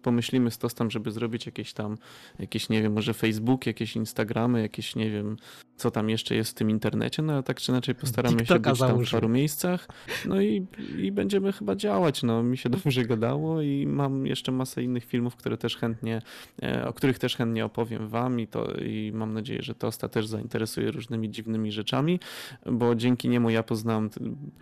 pomyślimy 0.02 0.50
z 0.50 0.58
Tostem, 0.58 0.90
żeby 0.90 1.10
zrobić 1.10 1.46
jakieś 1.46 1.72
tam, 1.72 1.98
jakieś, 2.38 2.68
nie 2.68 2.82
wiem, 2.82 2.92
może 2.92 3.14
Facebook, 3.14 3.66
jakieś 3.66 3.96
Instagramy, 3.96 4.62
jakieś, 4.62 4.96
nie 4.96 5.10
wiem, 5.10 5.36
co 5.76 5.90
tam 5.90 6.10
jeszcze 6.10 6.34
jest 6.34 6.50
w 6.50 6.54
tym 6.54 6.70
internecie, 6.70 7.22
no 7.22 7.32
ale 7.32 7.42
tak 7.42 7.60
czy 7.60 7.72
inaczej 7.72 7.94
postaramy 7.94 8.36
TikToka 8.36 8.70
się 8.70 8.70
być 8.70 8.80
tam 8.80 9.04
w 9.04 9.10
paru 9.10 9.28
miejscach, 9.28 9.88
no 10.26 10.40
i, 10.40 10.66
i 10.98 11.12
będziemy 11.12 11.52
chyba 11.52 11.76
działać, 11.76 12.22
no 12.22 12.42
mi 12.42 12.56
się 12.56 12.68
dobrze 12.68 13.04
gadało 13.04 13.62
i 13.62 13.86
mam 13.86 14.26
jeszcze 14.26 14.52
masę 14.52 14.82
innych 14.82 15.04
filmów, 15.04 15.36
które 15.36 15.56
też 15.56 15.76
chętnie, 15.76 16.22
e, 16.62 16.88
o 16.88 16.92
których 16.92 17.18
też 17.18 17.36
chętnie 17.36 17.64
opowiem 17.64 18.08
wam 18.08 18.40
i 18.40 18.46
to 18.46 18.74
i 18.74 19.12
mam 19.14 19.34
nadzieję, 19.34 19.62
że 19.62 19.74
Tosta 19.74 20.08
też 20.08 20.26
zainteresuje 20.26 20.90
różnymi 20.90 21.30
dziwnymi 21.30 21.72
rzeczami, 21.72 22.20
bo 22.66 22.94
dzięki 22.94 23.28
niemu 23.28 23.50
ja 23.50 23.62
poznałem 23.62 24.10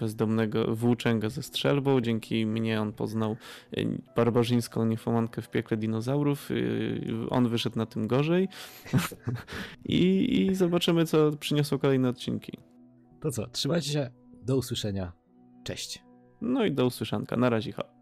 bezdomnego 0.01 0.75
włóczęga 0.75 1.29
ze 1.29 1.43
strzelbą, 1.43 2.01
dzięki 2.01 2.47
mnie 2.47 2.81
on 2.81 2.93
poznał 2.93 3.37
e, 3.77 3.85
barbarzyńską 4.17 4.85
w 5.43 5.51
piekle 5.51 5.77
dinozaurów, 5.77 6.51
e, 6.51 7.29
on 7.31 7.49
wyszedł 7.49 7.79
na 7.79 7.87
tym 7.87 8.07
gorzej 8.07 8.49
I, 9.85 10.41
i 10.41 10.55
zobaczymy 10.55 11.07
co 11.07 11.31
przyniosą 11.31 11.79
kolejne 11.79 12.09
odcinki. 12.09 12.53
To 13.21 13.31
co, 13.31 13.47
trzymajcie 13.47 13.91
się, 13.91 14.11
do 14.43 14.57
usłyszenia, 14.57 15.13
cześć. 15.65 16.03
No 16.41 16.65
i 16.65 16.73
do 16.73 16.87
usłyszanka, 16.87 17.37
na 17.37 17.51
razie, 17.51 17.73
ha. 17.73 17.96